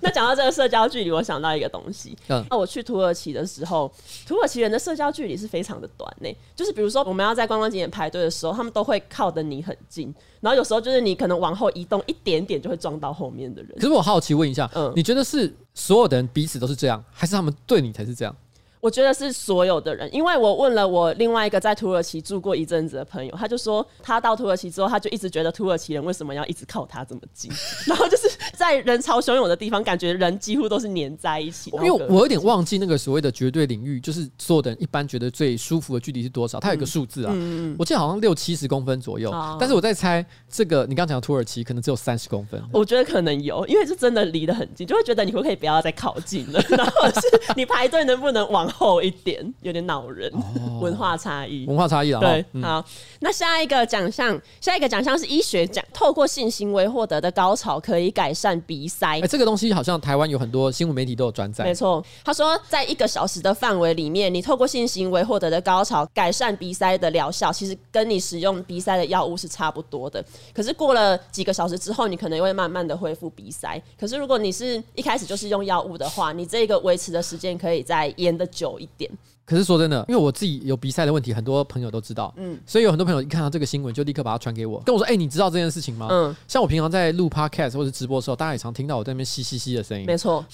[0.00, 2.16] 那讲到这个社交距离，我想到一个东西。
[2.28, 3.90] 嗯那我去土耳其的时候，
[4.26, 13.82] 土耳其人的社交距离是非常的短呢、就是比如说我们要在观光景点排队的时候，他们都会靠得你很近，然后有时候就是你可能往后移动一点点就会撞到后面的人可。
[13.82, 18.34] 是我好奇问一下，嗯你觉得是所有的人彼此都是这样，还是他们对你才是这样？
[18.80, 27.50] 我觉得是所有的人，因为我问了我另外一个在土耳其住过一阵子的朋友，他就说他到土耳其之后，他就一直觉得土耳其人为什么要一直靠他这么近，
[27.86, 31.70] 然后就是在人潮汹涌的地方，感觉人几乎都是黏在一起。
[31.74, 36.58] 因为我有点忘记那个所谓的绝对领域，就是所有的人一般觉得最舒服的距离是多少？
[36.58, 37.34] 它有一个数字啊，
[37.78, 39.58] 我记得好像六七十公分左右哦。
[39.60, 42.62] 但是我在猜，这个你刚刚讲的土耳其可能只有三十公分。
[42.72, 50.32] 我觉得可能有，因为是真的离得很近，就会觉得你可不可以不要再靠近了， 然后是你排队能不能往后一点， 有点恼人，
[50.80, 51.66] 文化差异。
[51.66, 52.84] 文化差异啊对，嗯好，
[53.20, 59.26] 那下一个奖项，下一个奖项是医学奖，透过性行为获得的高潮可以改善鼻塞哎、。
[59.26, 61.64] 这个东西好像台湾有很多新闻媒体都有转载。
[61.64, 70.24] 没错，他说在一个小时的范围里面，你透过性行为获得的高潮改善鼻塞的疗效，其实跟你使用鼻塞的药物是差不多的。
[70.54, 73.80] 可是过了几个小时之后，你可能会慢慢的恢复鼻塞。
[73.98, 79.10] 可是如果你是一开始就是用药物的话，你这个维持的时间可以再延得久一点。
[79.44, 90.16] 可是说真的，因为我自己有鼻塞的问题，很多朋友都知道，嗯，所以有很多朋友一看到这个新闻就立刻把它传给我，跟我说：“哎、你知道这件事情吗？”嗯像我平常在录 podcast 或者直播的时候，大家也常听到我在那边嘻嘻嘻的声音没。
[90.16, 90.44] 错，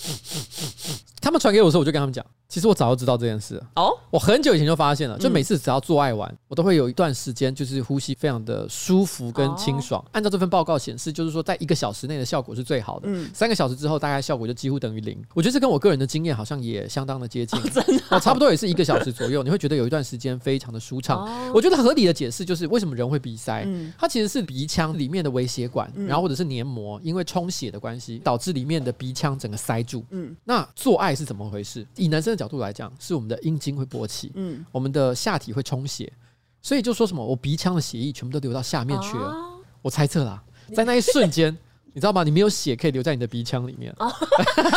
[1.26, 3.66] 他们传给我的时候，我就跟他们讲，其实我早就知道这件事了。
[3.74, 10.04] 哦，我很久以前就发现了，就每次只要做爱完，我都会有一段时间就是呼吸非常的舒服跟清爽。
[10.12, 15.20] 按照这份报告显示，就是说在一个小时内的效果是最好的，三个小时之后大概效果就几乎等于零。
[15.34, 21.28] 我觉得这跟我个人的经验好像也相当的接近， 真的、哦，差不多也是一个小时左右，你会觉得有一段时间非常的舒畅。
[21.52, 23.66] 我觉得合理的解释就是为什么人会鼻塞，
[23.98, 30.04] 它其实是鼻腔里面的微血管，然后或者是黏膜因为充血的关系，导致里面的鼻腔整个塞住。
[30.10, 31.86] 嗯，那做爱是怎么回事？
[31.96, 36.12] 以男生的角度来讲，是我们的阴茎会勃起，嗯，我们的下体会充血，
[36.60, 39.34] 所以就说什么我鼻腔的血液全部都流到下面去了。
[39.80, 41.56] 我猜测啦，在那一瞬间。
[41.96, 42.22] 你知道吗？
[42.22, 43.90] 你没有血可以留在你的鼻腔里面。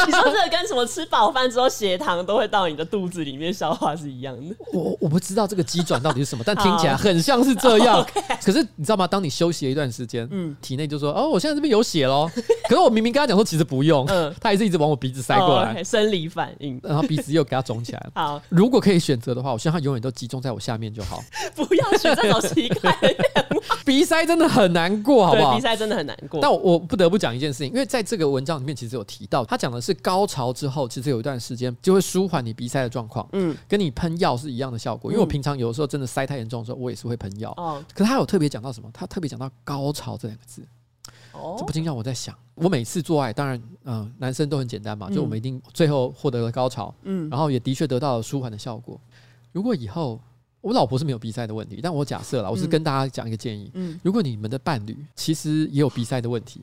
[0.08, 4.56] 你说这个跟什么吃饱饭之后血糖都会到你的肚子里面消化是一样的？
[4.72, 8.02] 我我不知道这个机转到底是什么，但听起来很像是这样。
[8.42, 9.06] 可是你知道吗？
[9.06, 12.32] 当你休息了一段时间，嗯，体内就说哦，我现在这边有血喽。
[12.70, 18.12] 可是我明明跟他讲说其实不用，嗯，他还是一直往我鼻子塞过来，哦 okay, 生理反应，然后鼻子又给他肿起来了。
[18.16, 21.22] 好，如果可以选择的话，我希望他永远都集中在我下面就好。
[21.54, 23.78] 不要选这种奇怪的愿望。
[23.86, 25.56] 鼻塞真的很难过，好不好？
[25.56, 26.40] 鼻塞真的很难过。
[26.42, 35.12] 但我我不得不讲一件事情，因为在这个文章里面其实有提到，他讲的是高潮之后，其实有一段时间就会舒缓你鼻塞的状况，嗯，跟你喷药是一样的效果。
[35.12, 37.52] 因为我平常有的时候真的塞太严重的时候，我也是会喷药。
[37.58, 38.90] 哦，可是他有特别讲到什么？
[38.94, 40.62] 他特别讲到高潮这两个字，
[41.32, 49.00] 哦这不禁让我在想，我每次做爱，当然，嗯、呃，男生都很简单嘛，就我们一定最后获得了高潮，嗯，然后也的确得到了舒缓的效果。
[49.52, 50.20] 如果以后
[50.62, 56.62] 我老婆是没有鼻塞的问题，但我假设了，我是跟大家讲一个建议，嗯，如果你们的伴侣其实也有鼻塞的问题。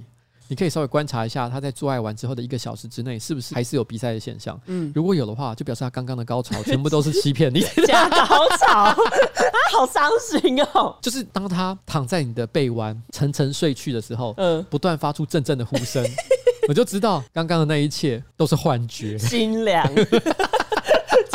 [0.49, 4.59] 你可以稍微观察一下，他在做爱完之后的一个小时之内，是不是还是有鼻塞的现象？
[4.67, 7.61] 嗯，如果有的话，就表示他刚刚的高潮全部都是欺骗你。
[7.87, 8.97] 假高潮，他，
[9.79, 10.97] 好伤心哦。
[11.03, 16.05] 就是当他躺在你的背弯沉沉睡去的时候，嗯，不断发出阵阵的呼声，
[16.69, 19.19] 我就知道刚刚的那一切都是幻觉。
[19.19, 19.89] 心凉，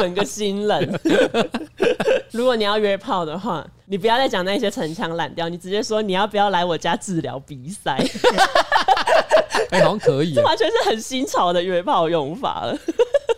[0.01, 0.99] 整个心冷。
[2.31, 7.91] 如果你要约炮的话，你不要再讲那些陈腔滥调，你直接说你要不要来我家治疗鼻塞？
[9.69, 12.77] 哎、欸，好像可以，这完全是很新潮的约炮用法了。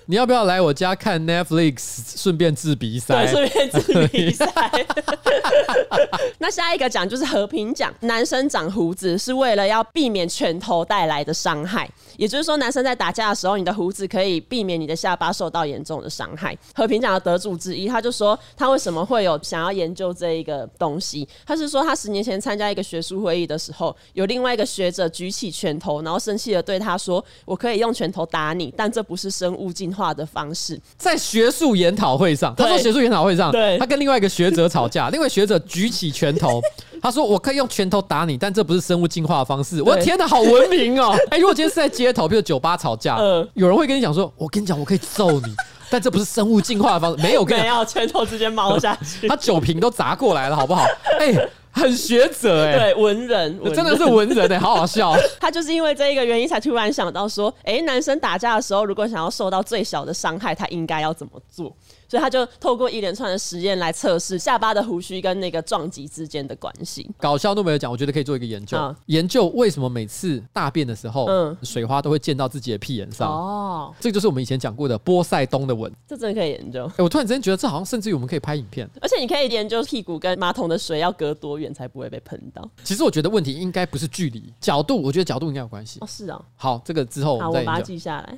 [0.05, 3.25] 你要不要来我家看 Netflix，顺便治鼻塞？
[3.25, 4.45] 对，顺便治鼻塞。
[6.39, 16.57] 那下一个奖就是和平奖，男生长胡子是为了要避免拳头带来的伤害，也就是说，男生在打架的时候，你的胡子可以避免你的下巴受到严重的伤害。
[16.75, 21.27] 和平奖的得主之一，他就说他为什么会有想要研究这一个东西？
[21.45, 36.61] 他是说他十年前参加一个学术会议的时候，有另外一个学者举起拳头，然后生气的对他说：“我可以用拳头打你，但这不是生物进化的方式。”在学术研讨会上，他说学术研讨会上，对，他跟另外一个学者吵架， 另外学者举起拳头，
[37.01, 41.11] 他说：“我可以用拳头打你，但这不是生物进化的方式。”我的天哪，好文明哦！
[41.29, 45.55] 哎、欸，如果今天是在街头，比如酒吧吵架，呃、有人会跟你讲说：“我跟你讲，我可以揍你，
[45.89, 50.83] 但这不是生物进化的方式。”没有，跟你讲，拳头直接猫下去，他酒瓶都砸过来了，好不好？
[51.19, 51.49] 哎、欸。
[51.73, 55.13] 很学者哎、欸，对，文人，文人真的是文人哎、欸，好好笑。
[55.41, 61.75] 他就是因为这一个原因，才突然想到说，哎、欸，男生打架的时候，如果想要受到最小的伤害，他应该要怎么做？
[62.13, 67.09] 所以他就透过一连串的实验来测试下巴的胡须跟那个撞击之间的关系。
[67.17, 73.27] 搞笑都没有讲，我觉得可以做一个研究，啊、研究为什么每次大便的时候，嗯，水花都会溅到自己的屁眼上。
[73.27, 75.91] 哦，这个就是我们以前讲过的波塞冬的吻。
[76.07, 76.85] 这真的可以研究。
[76.85, 82.63] 哎、欸，我突然之间觉得这好像甚至于我们可以拍影片，而且你可以研究屁股跟马桶的水要隔多远才不会被喷到。
[82.83, 85.97] 其实我觉得问题应该不是距离，角度，我觉得角度应该有关系。
[85.99, 86.39] 哦，是啊。
[86.55, 88.37] 好，这个之后我把它记下来。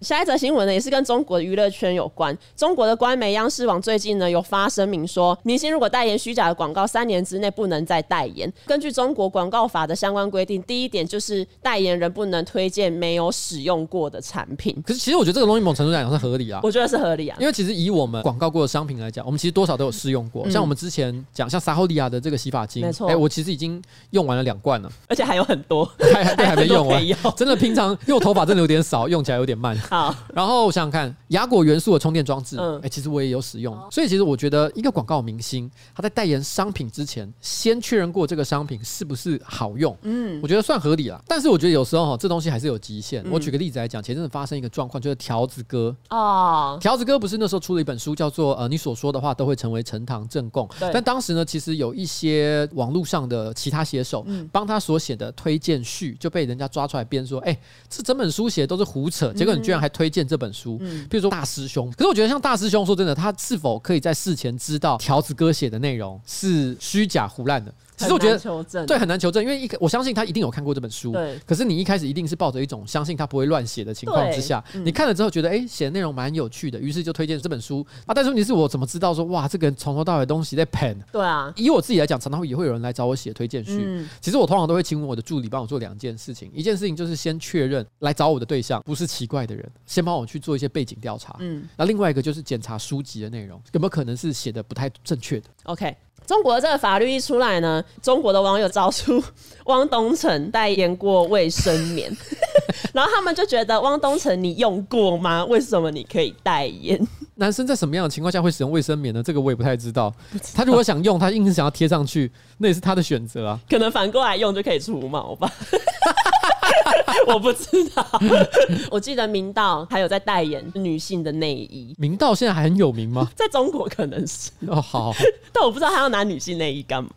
[0.00, 2.36] 下一则新闻呢，也是跟中国的娱乐圈有关。
[2.56, 8.52] 中国的官媒央视网最近呢有发声明说，明星如果代言虚假的广告，三年之内不能再代言。
[8.66, 14.76] 根据中国广告法的相关规定，第一点就是代言人不能推荐没有使用过的产品。
[14.86, 16.60] 可是其实我觉得这个东西某种程度来讲是合理啊。
[16.62, 20.48] 我觉得是合理啊，因为其实以我们广告过的商品来讲，我们其实多少都有试用过。
[20.50, 27.02] 像我们之前讲像萨豪利亚的这个洗发精，没错，哎，我其实已经用完了两罐了，而且还有很多， 还还还没用完。
[27.36, 29.74] 真的，平常因为我头发真的有点少，用起来有点慢。
[29.94, 30.74] 好，然后我。
[30.74, 41.22] 想想看，雅果元素的充电装置，嗯，哎，其实我也有使用，所以其实我觉得一个广告明星他在代言商品之前，先确认过这个商品是不是好用，嗯，我觉得算合理了。
[41.28, 43.24] 但是我觉得有时候哈，这东西还是有极限。
[43.30, 50.68] 我举个例子来讲，前阵子发生一个状况，就是条子哥哦，条子哥不是那时候出了一本书，叫做呃，你所说的话都会成为呈堂证供。
[50.92, 57.56] 但当时呢，其实有一些网络上的其他写手，帮他所写的推荐序就被人家抓出来编说，哎，
[57.88, 60.54] 这整本书写的都是胡扯，结果你居然还推荐这本书。
[60.54, 67.74] 书，嗯，比如说大师兄，可是我觉得像大师兄说真的，他是否可以在事前知道条子哥写的内容是虚假胡乱的？
[67.96, 71.12] 其实我觉得对，很难求证，因为一我相信他一定有看过这本书。
[71.12, 78.12] 对，可是你一开始一定是抱着一种相信他不会乱写的情况之下，你看了之后觉得哎，写的内容蛮有趣的，于是就推荐这本书啊。
[78.14, 80.96] 但是问题是我怎么知道说哇，这个人从头到尾东西在 pen？
[81.12, 84.06] 对啊，以我自己来讲，常常也会有人来找我写推荐序。
[84.20, 91.36] 其实我通常都会请我的助理帮我做两件事情，一件事情就是先确认来找我的对象不是奇怪的人，先帮我去做一些背景调查。
[91.38, 95.48] 嗯，那另外一个就是检查书籍的内容有没有可能是写的不太正确的。
[95.64, 95.96] OK。
[96.26, 99.22] 中国的这个法律一出来呢，中国的网友找出
[99.66, 102.10] 汪东城代言过卫生棉，
[102.92, 105.44] 然后他们就觉得汪东城你用过吗？
[105.44, 106.98] 为什么你可以代言？
[107.36, 109.22] 男生在什么样的情况下会使用卫生棉呢？
[109.22, 110.12] 这个我也不太知道。
[110.54, 113.58] 他如果想用，他硬是想要贴上去，那也是他的选择啊。
[113.68, 115.50] 可能反过来用就可以除毛吧。
[117.26, 118.06] 我不知道，
[118.90, 121.94] 我记得明道还有在代言女性的内衣。
[121.98, 123.30] 明道现在还很有名吗？
[123.36, 125.12] 在中国可能是哦，好，
[125.52, 127.10] 但我不知道他要拿女性内衣干嘛。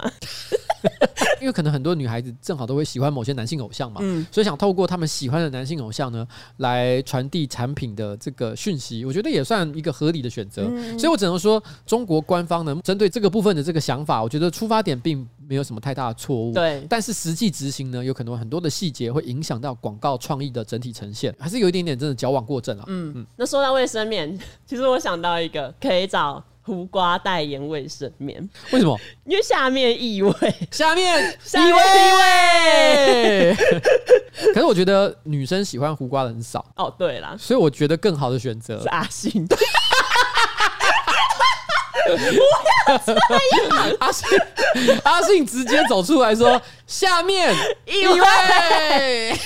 [1.39, 10.63] 因为可能很多女孩子正好都会喜欢某些男性偶像嘛，嗯，所以想透过他们喜欢的男性偶像呢，来传递产品的这个讯息，我觉得也算一个合理的选择。
[10.97, 16.53] 所以我只能说，中国官方呢，针对这个部分的这个想法，我觉得出发点并没有什么太大的错误。
[16.53, 22.83] 对，但是实际执行呢，有可能很多的细节会影响到广告创意的整体呈现，还是有一点点真的矫枉过正啊。
[22.87, 23.25] 嗯嗯。
[23.37, 26.43] 那说到卫生棉， 其实我想到一个可以找。
[26.67, 28.37] 胡瓜代言卫生棉，
[28.73, 28.99] 为什么？
[29.23, 30.33] 因为下面异味，
[30.69, 31.17] 下面
[31.55, 33.55] 异味异味。
[34.53, 36.93] 可是我觉得女生喜欢胡瓜的很少哦。
[36.99, 39.47] 对啦，所以我觉得更好的选择是阿信。
[43.99, 44.27] 阿信，
[45.03, 47.53] 阿信直接走出来说：“下面
[47.85, 49.37] 异味。”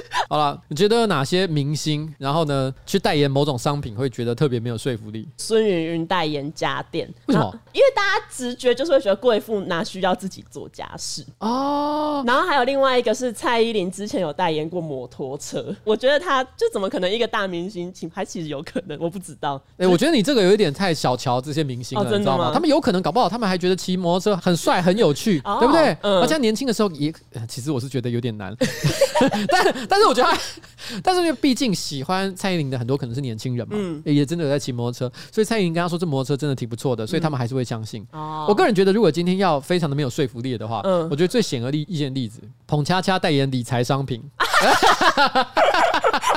[0.28, 5.28] 好了，你觉得有哪些明星，然后呢，去代言某种商品会觉得特别没有说服力？
[5.36, 7.50] 孙芸芸代言家电，为什么？
[7.72, 12.22] 因为大家直觉就是会觉得贵妇哪需要自己做家事哦。
[12.26, 19.60] 然后还有另外一个是蔡依林之前有代言过摩托车，我觉得她就怎么可能一个大明星，请拍其实有可能，我不知道。
[19.72, 22.04] 哎、欸，我觉得你这个有一点太小瞧这些明星了？
[22.10, 22.50] 你知道吗？
[22.52, 25.96] 他们有可能搞不好，他们还觉得骑摩托车很帅、很有趣， 哦、对不对？
[26.02, 26.20] 嗯。
[26.20, 27.12] 而且年轻的时候也，
[27.48, 28.56] 其实我是觉得有点难。
[29.48, 30.38] 但但是我觉得他，
[31.02, 38.06] 但是因为毕竟喜欢蔡依林的很多可能是年轻人嘛，嗯，也真的有在骑摩托车，所以蔡依林跟他说这摩托车真的挺不错的，所以他们还是会相信。
[38.12, 44.22] 哦，我个人觉得，如果今天要非常的没有说服力的话，嗯，我觉得最显而易见的例子，彭恰恰代言理财商品。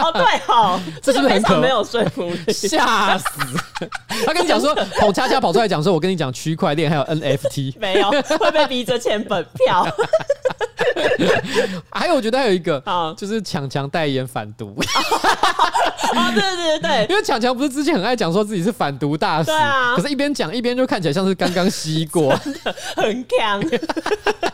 [0.01, 2.53] 哦，对哦， 这是不是很可没有说服力？
[2.53, 3.25] 吓死！
[4.25, 9.87] 他跟你讲说，彭恰恰跑出来讲说，我跟你讲区块链还有 NFT，没有会被逼着签本票。
[11.91, 14.75] 还有，我觉得还有一个啊，就是强强代言反毒。
[16.15, 22.35] 啊， 对对对，因为强强不是之前很爱讲说自己是反毒大使，对啊，可是一边讲一边就看起来像是刚刚吸过，
[22.95, 23.61] 很强，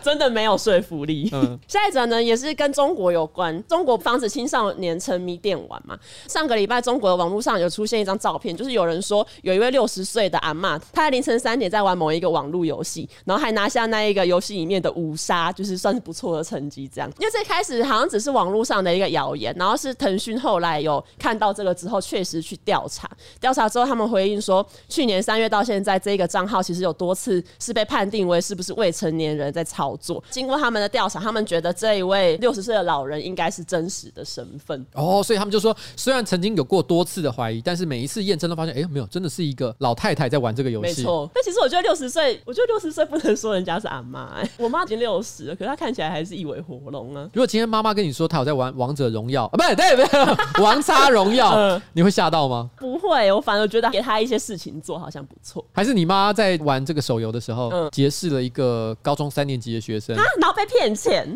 [0.04, 1.30] 真的没有说服力。
[1.32, 5.98] 嗯，下一则呢也是跟中国有关，中国防止青少年沉迷电玩嘛。
[6.28, 16.90] 上个礼拜，中国的网络上有出现一张照片，就是有人说有一位六十岁的阿嬷，她在凌晨三点在玩某一个网络游戏，然后还拿下那一个游戏里面的五杀，就是算是不错的成绩。
[16.94, 21.46] 这样，因为最开始好像只是网络上的一个谣言，然后是腾讯后来有看到。
[21.46, 23.08] 到这个之后，确实去调查，
[23.40, 30.24] 调查之后，他们回应说，去年三月到现在，这个账号其实有多次是被判定为是不是未成年人在操作。
[30.32, 34.84] 经过他们的调查，他们觉得这一位六十岁的老人应该是真实的身份。
[34.94, 40.88] 哦，所以他们就说，虽然曾经有过多次的怀疑，但是每一次验证都发现，哎，没有，真的是一个老太太在玩这个游戏。
[40.88, 41.30] 没错。
[41.32, 44.32] 但其实我觉得六十岁，我觉得六十岁不能说人家是阿妈。
[44.36, 47.28] 哎，我妈已经六十了，可是她看起来还是一尾火龙啊。
[47.34, 51.52] 如果今天妈妈跟你说她有在玩王者荣耀，啊，不对，对，不对，王叉荣耀。
[51.58, 52.70] 嗯，你会吓到吗？
[52.78, 55.66] 不会，我反而觉得给她一些事情做好像不错。
[55.74, 61.36] 还是你妈在玩这个手游的时候，嗯，结识了一个高中三年级的学生，然后被骗钱。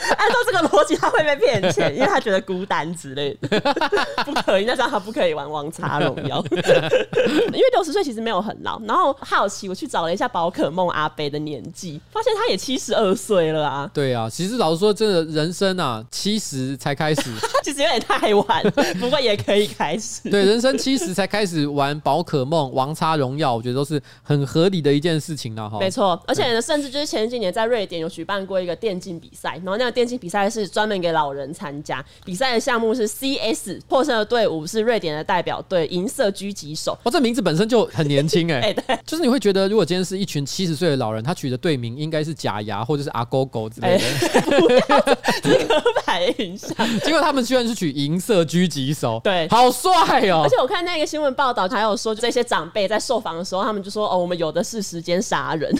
[0.16, 3.60] 按照这个逻辑，他会被骗钱，因为他觉得孤单之类的。
[4.24, 6.42] 不可以，那这样他不可以玩王差荣耀。
[6.50, 8.80] 因为六十岁其实没有很老。
[8.86, 13.90] 然后好奇，我去找了一下宝可梦阿贝的年纪，发现他也七十二岁了啊。
[13.92, 17.30] 对啊，其实老实说，真的人生啊，七十才开始，
[17.62, 18.62] 其实有点太晚。
[18.98, 20.30] 不过也可以开始。
[20.30, 25.78] 对，人生七十才开始玩宝可梦、王差荣耀，我觉得都是很合理的一件事情了哈。
[25.78, 36.96] 没错，而且呢，甚至就是前几年在瑞典有举办过一个电竞比赛，然后那个电竞比赛是专门给老人参加，比赛的项目是 CS，获胜的队伍是瑞典的代表队银色狙击手。
[37.02, 38.70] 哦，这名字本身就很年轻哎、欸。
[38.70, 44.04] 哎，对，就是你会觉得，如果今天是一群七十岁的老人，他取的队名应该是假牙或者是阿狗狗之类的。
[44.04, 45.00] 欸、 不要，
[45.42, 46.70] 这是刻板印象。
[47.00, 49.20] 结果他们居然是取银色狙击手。
[49.24, 49.90] 对，好帅
[50.28, 50.42] 哦！
[50.44, 55.70] 而且我看那个新闻报道，还有说这些长辈在受访的时候，他们就说：“哦，我们有的是时间杀人。”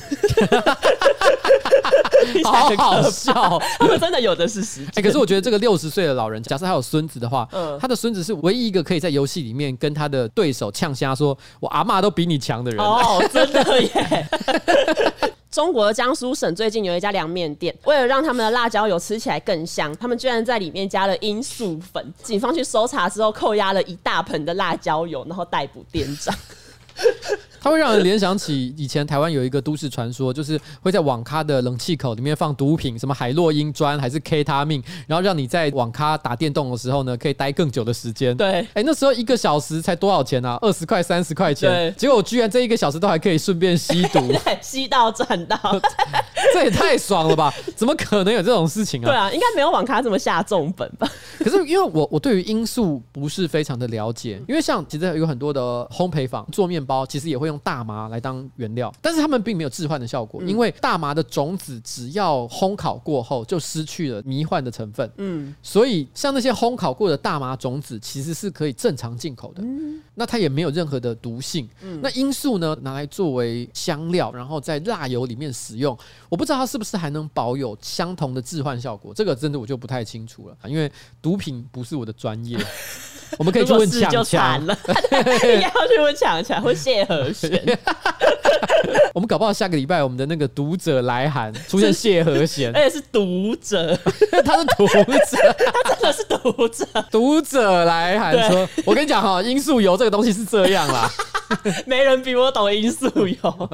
[2.45, 3.33] 好好笑，
[3.79, 4.89] 他们真的有的是时间。
[4.89, 14.27] 哎、欸，可是我觉得这个六十岁的老人，假设他有孙子的话，嗯，他的孙子是唯一一个可以在游戏里面跟他的对手呛瞎说：“我阿妈都比你强的人。”哦，真的耶！
[15.51, 22.15] 中国的江苏省最近有一家凉面店，为了让他们的辣椒油吃起来更香，他们居然在里面加了罂粟粉。
[22.23, 26.33] 警方去搜查之后，扣押了一大盆的辣椒油，然后逮捕店长。
[27.61, 38.37] 它会让人联想起以前台湾有一个都市传说，就是会在网咖的冷气口里面放毒品，什么海洛因砖还是 K 他命，然后让你在网咖打电动的时候呢，可以待更久的时间。
[38.37, 40.59] 对，哎、欸，那时候一个小时才多少钱啊？
[40.63, 41.71] 二十块、三十块钱。
[41.71, 44.21] 对，结果我居然这一个小时都还可以顺便吸毒，
[44.63, 45.59] 吸到赚到，
[46.55, 47.53] 这也太爽了吧？
[47.77, 49.07] 怎么可能有这种事情啊？
[49.07, 51.07] 对啊，应该没有网咖这么下重本吧？
[51.39, 58.41] 可是因为我我对于罂粟不是非常的了解，因为像其实有很多的烘焙坊做面包，其实也会用大麻来当。
[58.57, 65.11] 原料，但是他们并没有致幻的效果，因为大麻的种子只要烘烤过后就失去了迷幻的成分。
[65.17, 69.63] 嗯，所以像那些烘烤过的大麻种子其实是可以正常进口的。
[69.63, 71.69] 嗯，那它也没有任何的毒性。
[71.83, 75.97] 嗯，那罂粟呢，拿来作为香料，然后在辣油里面使用，
[76.29, 79.13] 我不知道它是不是还能保有相同的致幻效果。
[79.15, 80.91] 这个真的我就不太清楚了，因为
[81.23, 82.59] 毒品不是我的专业。
[83.39, 84.77] 我们可以去问强强了，
[85.43, 87.51] 你要去问强强或谢和弦。
[89.15, 93.97] 我们搞不好下个礼拜我们的那个读者来函出现谢和弦，而且是读者，
[94.45, 96.87] 他是读者，他真的是读者。
[97.11, 101.11] 读者来函说：“我跟你讲哈，罂粟油这个东西是这样啦。”
[101.85, 103.71] 没人比我懂因素有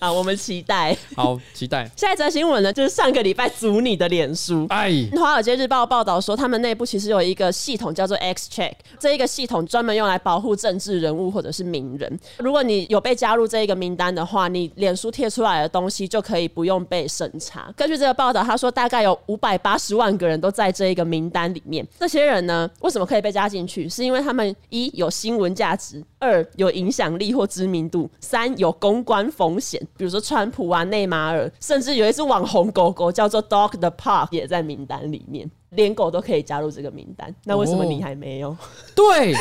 [0.00, 0.12] 啊！
[0.12, 1.88] 我们期待，好期待。
[1.96, 4.66] 下一则新闻呢，就是上个礼拜组你的脸书。
[4.70, 12.20] 哎，《华尔街日报》报道说，他们内部其实有一个系统叫做 X OK，这一个系统专门用来保护政治人物或者是名人。
[12.36, 17.72] 如果你有被加入这一个名单的话，你脸书贴出来的东西就可以不用被审查。
[17.74, 21.86] 根据这个报道，他说大概有五百八十万个人都在这一个名单里面。
[21.98, 23.88] 这些人呢，为什么可以被加进去？
[23.88, 35.50] 是因为他们一有新闻价值，二有影响力或知名度，三有公关风险，比如说川普啊、内马尔，甚至有一只网红狗狗叫做 Dog the Park 也在名单里面。
[35.70, 38.50] 连狗都可以加入这个名单，那为什么你还没有？
[38.50, 38.58] 哦、
[38.94, 39.32] 对，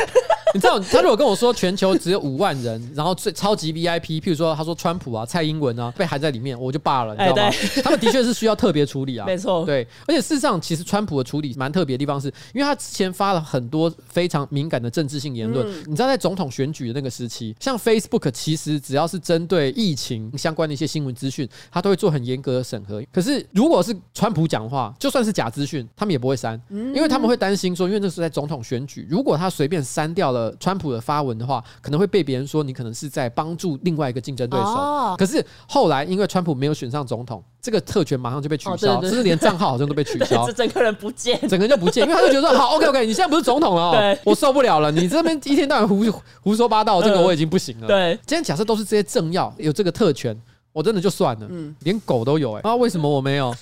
[0.54, 7.52] 你知道他如果跟我说全球只有五万人，然后最超级 VIP，譬如说他说川普啊、蔡英文啊被含在里面，我就罢了，你知道吗？
[7.52, 23.02] 欸、 他们的确是需要特别处理啊，没错，对，而且事实上，其实川普的处理蛮特别的地方是，因为他之前发了很多非常敏感的政治性言论，嗯、你知道在总统选举的那个时期，像 Facebook 其实只要是针对疫情相关的一些新闻资讯，他都会做很严格的审核。
[23.12, 35.16] 可是如果是川普讲话，就算是假资讯，他们也不会删，因为他们会担心说，因为那是在总统选举，如果他随便删掉了川普的发文的话，可能会被别人说你可能是在帮助另外一个竞争对手。
[35.18, 46.04] 可是后来因为川普没有选上总统，这个特权马上就被取消，甚至连账号好像都被取消， 这整个人不见，整个人就不见，因为他就觉得说好，OK OK，你现在不是总统了， 对，我受不了了，你这边一天到晚胡
[46.42, 47.88] 胡说八道，这个我已经不行了。
[47.88, 50.36] 对，今天假设都是这些政要有这个特权，
[50.74, 53.54] 我真的就算了，嗯，连狗都有哎，啊，为什么我没有？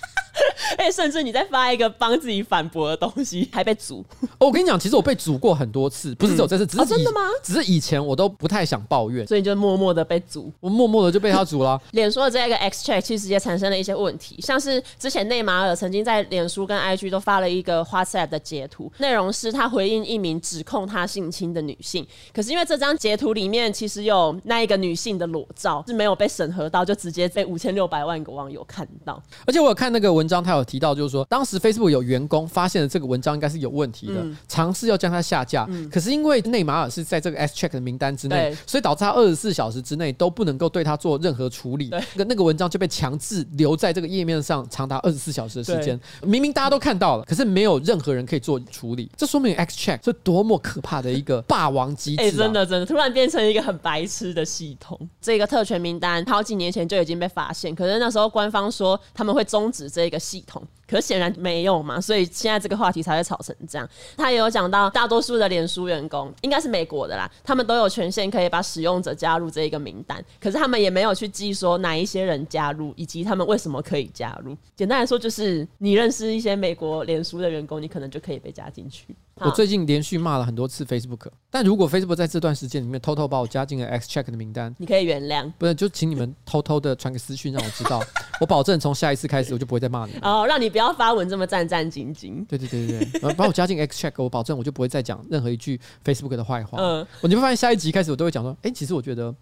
[0.77, 4.05] 哎、欸，甚至你在发一个帮自己反驳的东西，还被阻。
[4.37, 7.19] 哦，我跟你讲，其实我被阻过很多次，不是只有这次，只是、真的吗？
[7.43, 10.51] 只是以前我都不太想抱怨，所以你就默默的被阻。
[10.59, 11.81] 我默默的就被他阻了。
[11.91, 29.21] 脸书的这个 X Check 其实也产生了一些问题，像是之前内马尔曾经在脸书跟 IG 都发了一个 WhatsApp 的截图，内容是他回应一名指控他性侵的女性，可是因为这张截图里面其实有那一个女性的裸照是没有被审核到，就直接被五千六百万个网友看到。
[29.45, 31.25] 而且我有看那个文章，他有提到就是说。
[31.29, 35.67] 当时 Facebook 有员工发现了这个文章应该是有问题的，尝试要将它下架。
[35.91, 41.89] 可是因为内马尔是在这个 X Check 的名单之内，所以导致他二十四小时之内都不能够对他做任何处理。
[42.15, 45.99] 那那个文章就被强制留在这个页面上长达二十四小时的时间。
[46.21, 49.09] 明明大家都看到了，可是没有任何人可以做处理。
[49.15, 52.21] 这说明 X Check 是多么可怕的一个霸王机制！
[52.21, 54.99] 哎，真的真的，突然变成一个很白痴的系统。
[55.21, 60.56] 这个特权名单好几年前就已经被发现，可是那时候官方说他们会终止这个系统。
[60.57, 60.67] 痛。
[60.87, 63.87] 可显然没有嘛，所以现在这个话题才会吵成这样。
[64.15, 70.23] 他也有讲到，大多数的脸书员工应该是美国的啦，他们都有权限可以把使用者加入这一个名单。
[70.39, 74.55] 可是他们也没有去记说哪一些人加入，以及他们为什么可以加入。
[74.75, 79.15] 简单来说，就是你认识一些美国脸书的员工，你可能就可以被加进去。
[79.39, 85.51] 我最近连续骂了很多次 Facebook，但如果 Facebook 在这段时间里面偷偷把我加进了 X Check 的名单，你可以原谅。
[85.59, 88.01] 不是，就请你们偷偷的传个私讯让我知道，
[88.41, 90.13] 我保证从下一次开始我就不会再骂你。
[90.23, 92.45] 哦，让你不要发文这么战战兢兢。
[92.45, 96.77] 对对对对对， 把我加进 X Check，我保证我就不会再讲任何一句 Facebook 的坏话。
[96.79, 99.33] 嗯，我你会发现下一集开始我都会讲说，哎、欸，其实我觉得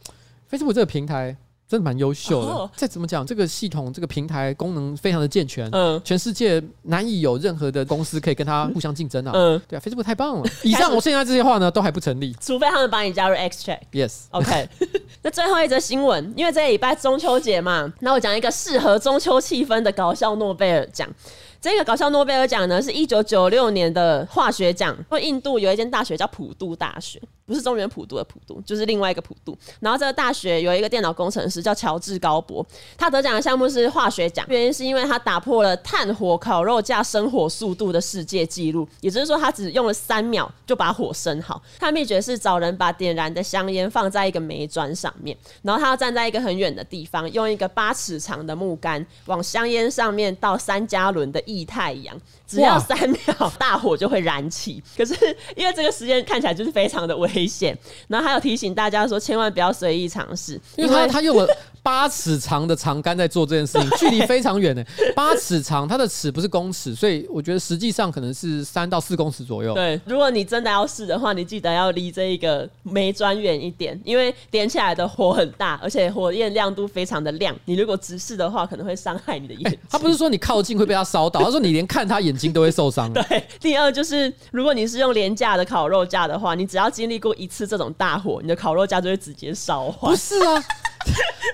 [0.49, 1.35] Facebook 这个平台。
[1.67, 2.51] 真的蛮优秀的。
[2.51, 2.69] Oh.
[2.75, 9.31] 再怎么讲，这个系统、这个平台功能非常的健全，嗯，全世界难以有任何的公司可以跟它互相竞争啊。
[9.33, 10.43] 嗯，对啊，Facebook 太棒了。
[10.63, 13.79] 以上我现在这些话呢，都还不成立，除非他们把你加入 X Check。
[13.91, 14.69] Yes，OK。
[15.23, 21.09] 那最后一则新闻，因为这个礼拜中秋节嘛，那我讲一个适合中秋气氛的搞笑诺贝尔奖。
[21.65, 24.95] 这个搞笑诺贝尔奖呢，是一九九六年的化学奖。
[24.95, 29.57] 因为印度有一间大学叫普渡大学，不是中原普渡的普渡，就是另外一个普渡。
[29.79, 32.63] 然后这个大学有一个电脑工程师叫乔治高博，
[32.95, 41.59] 他得奖的项目是化学奖，原因是因为他打破了炭火烤肉架生火速度的世界纪录，也就是说他只用了三秒就把火生好。
[41.79, 54.81] 他的秘诀是找人把点燃的香烟放在一个煤砖上面，然后他要站在一个很远的地方，用一个八尺长的木杆往香烟上面倒三加仑的液 太阳，只要三秒，大火就会燃起。
[54.97, 55.15] 可是
[55.55, 57.77] 因为这个实验看起来就是非常的危险，
[58.07, 61.47] 然后还有提醒大家说，千万不要随意尝试，因为他他用了
[61.81, 64.83] 八尺长的长杆在做这件事情，距离非常远呢。
[65.15, 69.73] 八尺长，它的尺不是公尺，所以我觉得实际上可能是三到四公尺左右。
[69.75, 77.55] 对，如果你真的要试的话，你记得要离这一个煤砖远一点，因为点起来的火很大，而且火焰亮度非常的亮。
[77.65, 79.79] 你如果直视的话，可能会伤害你的眼睛。
[79.89, 83.11] 他不是说你靠近会被他烧到，他说你连看他眼睛都会受伤。
[83.13, 90.09] 对，第二就是如果你是用廉价的烤肉架的话，你只要经历过一次这种大火，你的烤肉架就会直接烧坏。
[90.09, 90.63] 不是啊。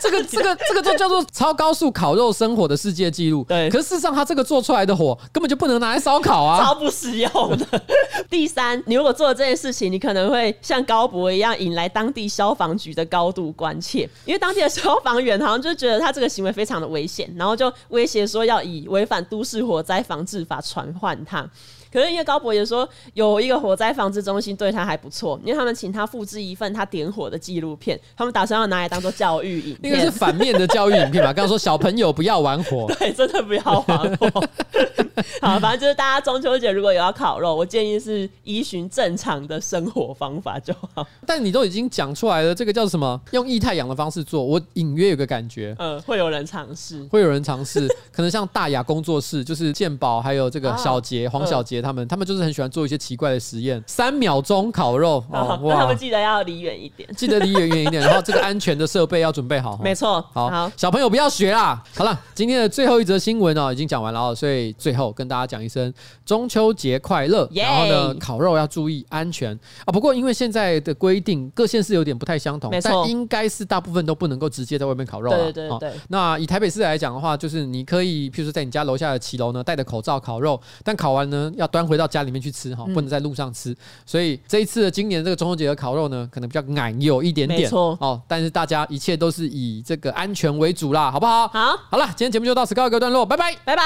[0.01, 3.43] 这个这个这个就叫做超高速烤肉生火的世界纪录。
[3.47, 7.81] 对，可是事实上，他这个做出来的火根本就不能拿来烧烤啊，超不实用的。
[8.29, 21.47] 第三，你如果做了这件事情，你可能会像高博一样引来当地消防局的高度关切，因为当地的消防员好像就觉得他这个行为非常的危险，然后就威胁说要以违反都市火灾防治法传唤他。
[21.93, 29.77] 可是因为高博也说有一个火灾防治中心对他还不错，因为他们请他复制一份他点火的纪录片，他们打算要拿来当做教育影片。
[29.81, 31.31] 那个是反面的教育影片嘛？
[31.33, 34.29] 刚刚说小朋友不要玩火，对，真的不要玩火。
[35.41, 41.05] 好，反正就是大家中秋节如果有要烤肉，我建议是依循正常的生活方法就好。
[41.25, 43.19] 但你都已经讲出来了，这个叫什么？
[43.31, 51.81] 用液态氧的方式做，我隐约有个感觉，嗯，会有人尝试，会有人尝试， 可能像大雅工作室，就是健宝还有这个小杰、黄小杰。
[51.81, 55.75] 他们他们就是很喜欢做一些奇怪的实验，三秒钟烤肉哦，哇！
[55.81, 59.77] 他们记得要离远一点，记得离远远一点，然后这个安全的设备要准备好。
[59.77, 61.81] 没错，好，好，小朋友不要学啦。
[61.95, 65.93] 好了，今天的最后一则新闻哦，已经讲完了哦，所以最后跟大家讲一声
[66.25, 67.47] 中秋节快乐。
[67.53, 69.91] 然后呢，烤肉要注意安全啊。
[69.91, 75.37] 不过因为现在的规定各县市有点不太相同，但应该是大部分都不能够直接在外面烤肉了。
[75.37, 75.93] 对对对，对。
[76.09, 83.75] 那以台北市来讲的话，就是你可以，譬如说在你家楼下的骑楼呢，戴着口罩烤肉，但烤完呢要端回到家里面去吃哈，不能在路上吃。
[84.05, 88.21] 所以这一次的今年这个中秋节的烤肉呢，可能比较矮有一点点，没错哦。
[88.27, 91.47] 但是大家一切都是以这个安全为主啦，好不好？
[91.49, 93.83] 好，好了，今天节目就到此告一个段落，拜拜，拜拜。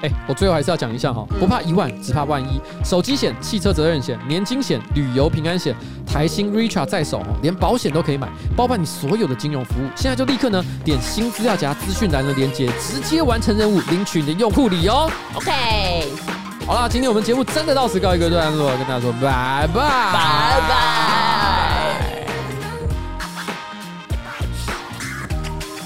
[0.00, 2.58] 哎，我最后还是要讲一下哈，不怕一万，只怕万一。
[2.82, 9.88] 手机险、汽车责任险、年金险、旅游平安险，台新 Richard 在手，连保险都可以买，包办你所有的金融服务。
[9.94, 15.10] 现在就立刻呢，点新资料夹资讯栏的链接，直接完成任务，领取你的用户礼哦。
[15.34, 16.10] OK，
[16.66, 20.74] 好了，今天我们节目真的到此告一个段落，跟大家说拜拜，拜拜。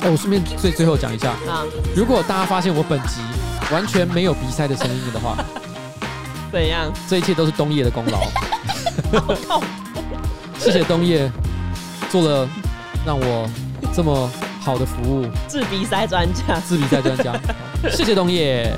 [0.03, 1.65] 哎，我顺便最最后讲一下，啊，
[1.97, 3.21] 如果大家发现我本集。
[3.71, 5.37] 完全没有比赛的声音的话，
[6.51, 6.91] 怎样？
[7.07, 8.23] 这一切都是冬叶的功劳。
[10.59, 11.31] 谢谢冬叶
[12.09, 12.49] 做了
[13.05, 13.47] 让我
[13.95, 14.31] 这么
[14.63, 15.27] 好的服务。
[15.49, 17.39] 治鼻塞专家，治鼻塞专家。
[17.91, 18.73] 谢谢东叶。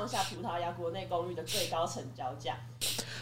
[0.00, 2.56] 创下葡萄牙国内公寓的最高成交价。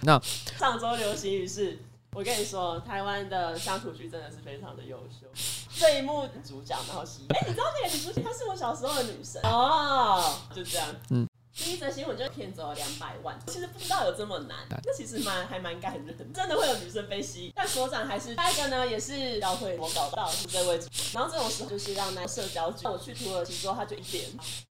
[0.02, 0.20] 那
[0.56, 1.76] 上周流行语是，
[2.12, 5.26] 我跟你说，台湾的乡土剧真的是非常的优秀。
[5.74, 10.86] 这一幕主角，然后是，哎、欸，你知道那个女主角，她是我小时候的女神哦，就这样。
[11.10, 17.52] 嗯，第一则新闻就骗走了两百万，其实不知道有这么难，那其实蛮还蛮感人，真的会有女生被吸引。
[17.56, 24.30] 但所长还是下一个呢，也是教会我搞到是这位主，然后这种时候就是让那社交剧，我去土耳其之后，他就一点。